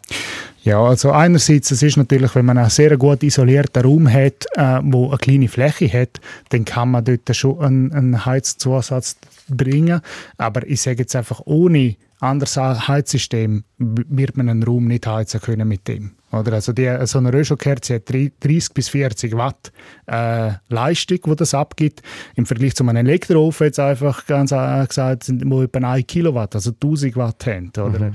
Ja, 0.64 0.82
also 0.82 1.11
einerseits, 1.11 1.72
es 1.72 1.84
ist 1.84 1.97
natürlich, 1.97 2.36
wenn 2.36 2.45
man 2.45 2.57
einen 2.57 2.70
sehr 2.70 2.95
gut 2.97 3.22
isolierten 3.22 3.84
Raum 3.84 4.11
hat, 4.11 4.45
äh, 4.55 4.80
wo 4.84 5.09
eine 5.09 5.18
kleine 5.18 5.49
Fläche 5.49 5.91
hat, 5.91 6.22
dann 6.49 6.64
kann 6.64 6.91
man 6.91 7.03
dort 7.03 7.36
schon 7.36 7.59
einen, 7.59 7.91
einen 7.91 8.26
Heizzusatz 8.26 9.18
bringen. 9.49 9.99
Aber 10.38 10.66
ich 10.66 10.82
sage 10.82 10.99
jetzt 10.99 11.18
einfach, 11.18 11.41
ohne 11.43 11.95
anderes 12.22 12.55
Heizsystem 12.55 13.66
wird 13.78 14.38
man 14.38 14.47
einen 14.47 14.64
Raum 14.64 14.86
nicht 14.88 15.05
heizen 15.05 15.41
können 15.41 15.68
mit 15.68 15.86
dem. 15.89 16.11
Oder? 16.32 16.53
Also 16.53 16.72
die, 16.72 16.89
so 17.03 17.20
eine 17.20 17.34
Röschelkerze 17.34 17.95
hat 17.95 18.09
drei- 18.09 18.32
30 18.39 18.74
bis 18.74 18.88
40 18.89 19.36
Watt 19.36 19.74
äh, 20.07 20.53
Leistung, 20.70 21.20
die 21.26 21.36
das 21.36 21.53
abgibt. 21.53 22.01
Im 22.36 22.45
Vergleich 22.45 22.76
zu 22.76 22.84
einem 22.88 23.05
Elektroofen 23.05 23.66
jetzt 23.66 23.80
einfach 23.80 24.26
ganz 24.26 24.53
äh, 24.53 24.86
gesagt, 24.88 25.26
sind 25.26 25.43
wo 25.45 25.61
etwa 25.61 25.91
1 25.91 26.07
Kilowatt, 26.07 26.55
also 26.55 26.72
1000 26.72 27.18
Watt 27.18 27.45
haben. 27.45 27.72
Oder? 27.78 28.14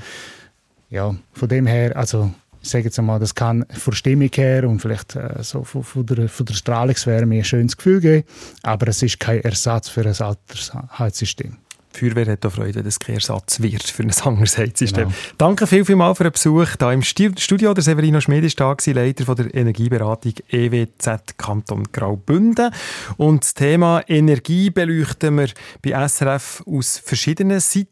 Ja, 0.91 1.15
von 1.33 1.49
dem 1.49 1.67
her, 1.67 1.97
also 1.97 2.33
ich 2.63 2.71
sage 2.71 2.85
jetzt 2.85 2.99
einmal, 2.99 3.21
das 3.21 3.35
kann 3.35 3.65
von 3.71 3.93
der 3.93 3.97
Stimmung 3.97 4.31
her 4.35 4.69
und 4.69 4.81
vielleicht 4.81 5.17
äh, 5.17 5.43
so 5.43 5.65
von, 5.65 5.85
von, 5.85 6.07
der, 6.07 6.29
von 6.29 6.47
der 6.47 6.55
Strahlungswärme 6.55 7.37
ein 7.37 7.45
schönes 7.45 7.77
Gefühl 7.77 8.01
geben, 8.01 8.25
aber 8.63 8.89
es 8.89 9.03
ist 9.03 9.21
kein 9.21 9.41
Ersatz 9.43 9.89
für 9.89 10.01
ein 10.03 10.15
altes 10.21 10.73
Heizsystem. 10.99 11.57
Die 11.95 12.01
Feuerwehr 12.01 12.33
hat 12.33 12.45
auch 12.45 12.53
Freude, 12.53 12.77
wenn 12.77 12.85
das 12.85 12.99
kein 12.99 13.17
Ersatz 13.17 13.61
wird 13.61 13.83
für 13.83 14.03
ein 14.03 14.13
anderes 14.23 14.59
Heizsystem. 14.59 15.05
Genau. 15.05 15.17
Danke 15.39 15.67
viel, 15.67 15.85
viel 15.85 15.97
mal 15.97 16.15
für 16.15 16.25
den 16.25 16.33
Besuch 16.33 16.69
hier 16.79 16.93
im 16.93 17.03
Studio. 17.03 17.75
Der 17.75 17.83
Severino 17.83 18.21
Schmid 18.21 18.45
ist 18.45 18.61
da 18.61 18.77
Leiter 18.87 19.25
von 19.25 19.37
der 19.37 19.55
Energieberatung 19.55 20.35
EWZ 20.51 21.39
Kanton 21.39 21.85
Graubünden. 21.91 22.71
Und 23.17 23.43
das 23.43 23.55
Thema 23.55 24.03
Energie 24.07 24.71
beleuchten 24.71 25.39
wir 25.39 25.49
bei 25.83 26.09
SRF 26.09 26.63
aus 26.67 26.99
verschiedenen 26.99 27.61
Seiten. 27.61 27.89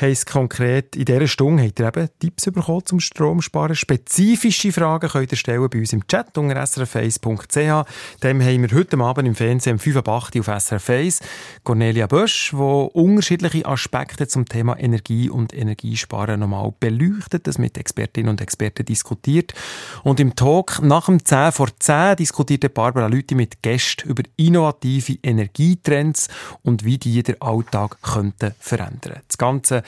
Heisst 0.00 0.26
konkret, 0.26 0.96
in 0.96 1.04
dieser 1.04 1.26
Stunde 1.26 1.64
habt 1.64 1.80
ihr 1.80 1.88
eben 1.88 2.08
Tipps 2.18 2.44
bekommen 2.44 2.84
zum 2.84 3.00
Stromsparen. 3.00 3.74
Spezifische 3.74 4.72
Fragen 4.72 5.08
könnt 5.08 5.32
ihr 5.32 5.38
stellen 5.38 5.68
bei 5.68 5.78
uns 5.78 5.92
im 5.92 6.06
Chat 6.06 6.36
unter 6.38 6.56
srf1.ch. 6.56 7.86
Dem 8.22 8.42
haben 8.42 8.62
wir 8.62 8.76
heute 8.76 8.98
Abend 8.98 9.28
im 9.28 9.34
Fernsehen 9.34 9.74
um 9.74 9.78
5 9.78 9.96
Uhr 9.96 10.08
auf 10.08 10.62
SRF 10.62 10.90
1 10.90 11.20
Cornelia 11.64 12.06
Bösch, 12.06 12.50
die 12.50 12.56
unterschiedliche 12.56 13.66
Aspekte 13.66 14.28
zum 14.28 14.46
Thema 14.46 14.78
Energie 14.78 15.28
und 15.28 15.54
Energiesparen 15.54 16.40
nochmal 16.40 16.72
beleuchtet, 16.78 17.46
das 17.46 17.58
mit 17.58 17.78
Expertinnen 17.78 18.30
und 18.30 18.40
Experten 18.40 18.84
diskutiert. 18.84 19.54
Und 20.02 20.20
im 20.20 20.36
Talk 20.36 20.80
nach 20.82 21.06
dem 21.06 21.24
10 21.24 21.52
vor 21.52 21.68
10 21.78 22.16
diskutierte 22.16 22.68
Barbara 22.68 23.06
Lüthi 23.06 23.34
mit 23.34 23.62
Gästen 23.62 24.08
über 24.08 24.22
innovative 24.36 25.18
Energietrends 25.22 26.28
und 26.62 26.84
wie 26.84 26.98
die 26.98 27.22
den 27.22 27.40
Alltag 27.40 27.98
könnten 28.02 28.54
verändern. 28.58 29.20
Das 29.26 29.38
ganze 29.40 29.82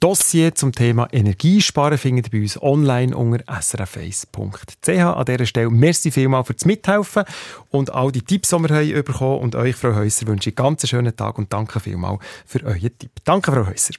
Dossier 0.00 0.54
zum 0.54 0.72
Thema 0.72 1.08
Energiesparen 1.12 1.96
findet 1.96 2.26
ihr 2.26 2.32
bei 2.32 2.42
uns 2.42 2.60
online 2.60 3.16
unter 3.16 3.44
srf1.ch. 3.44 4.88
An 4.88 5.24
dieser 5.24 5.46
Stelle 5.46 5.70
merci 5.70 6.10
vielmals 6.10 6.48
fürs 6.48 6.64
Mithelfen 6.64 7.24
und 7.70 7.94
all 7.94 8.10
die 8.10 8.22
Tipps, 8.22 8.50
die 8.50 8.58
wir 8.58 8.74
haben 8.74 9.04
bekommen 9.04 9.40
Und 9.40 9.54
euch, 9.54 9.76
Frau 9.76 9.94
Häuser, 9.94 10.26
wünsche 10.26 10.50
ich 10.50 10.58
einen 10.58 10.66
ganz 10.66 10.88
schönen 10.88 11.14
Tag 11.16 11.38
und 11.38 11.52
danke 11.52 11.80
vielmals 11.80 12.20
für 12.44 12.64
euren 12.64 12.98
Tipp. 12.98 13.12
Danke, 13.24 13.52
Frau 13.52 13.66
Häuser. 13.66 13.94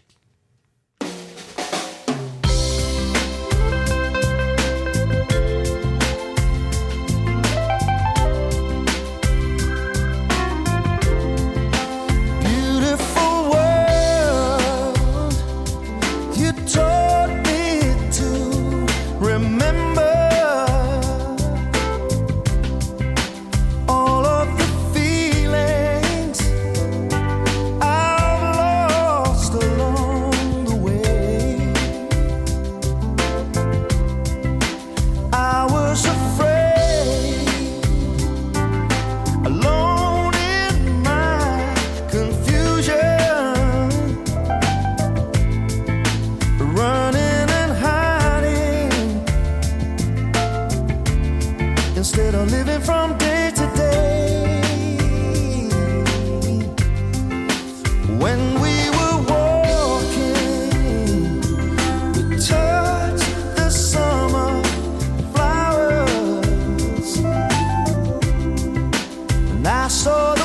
I 69.68 69.88
saw 69.88 70.36
the 70.36 70.45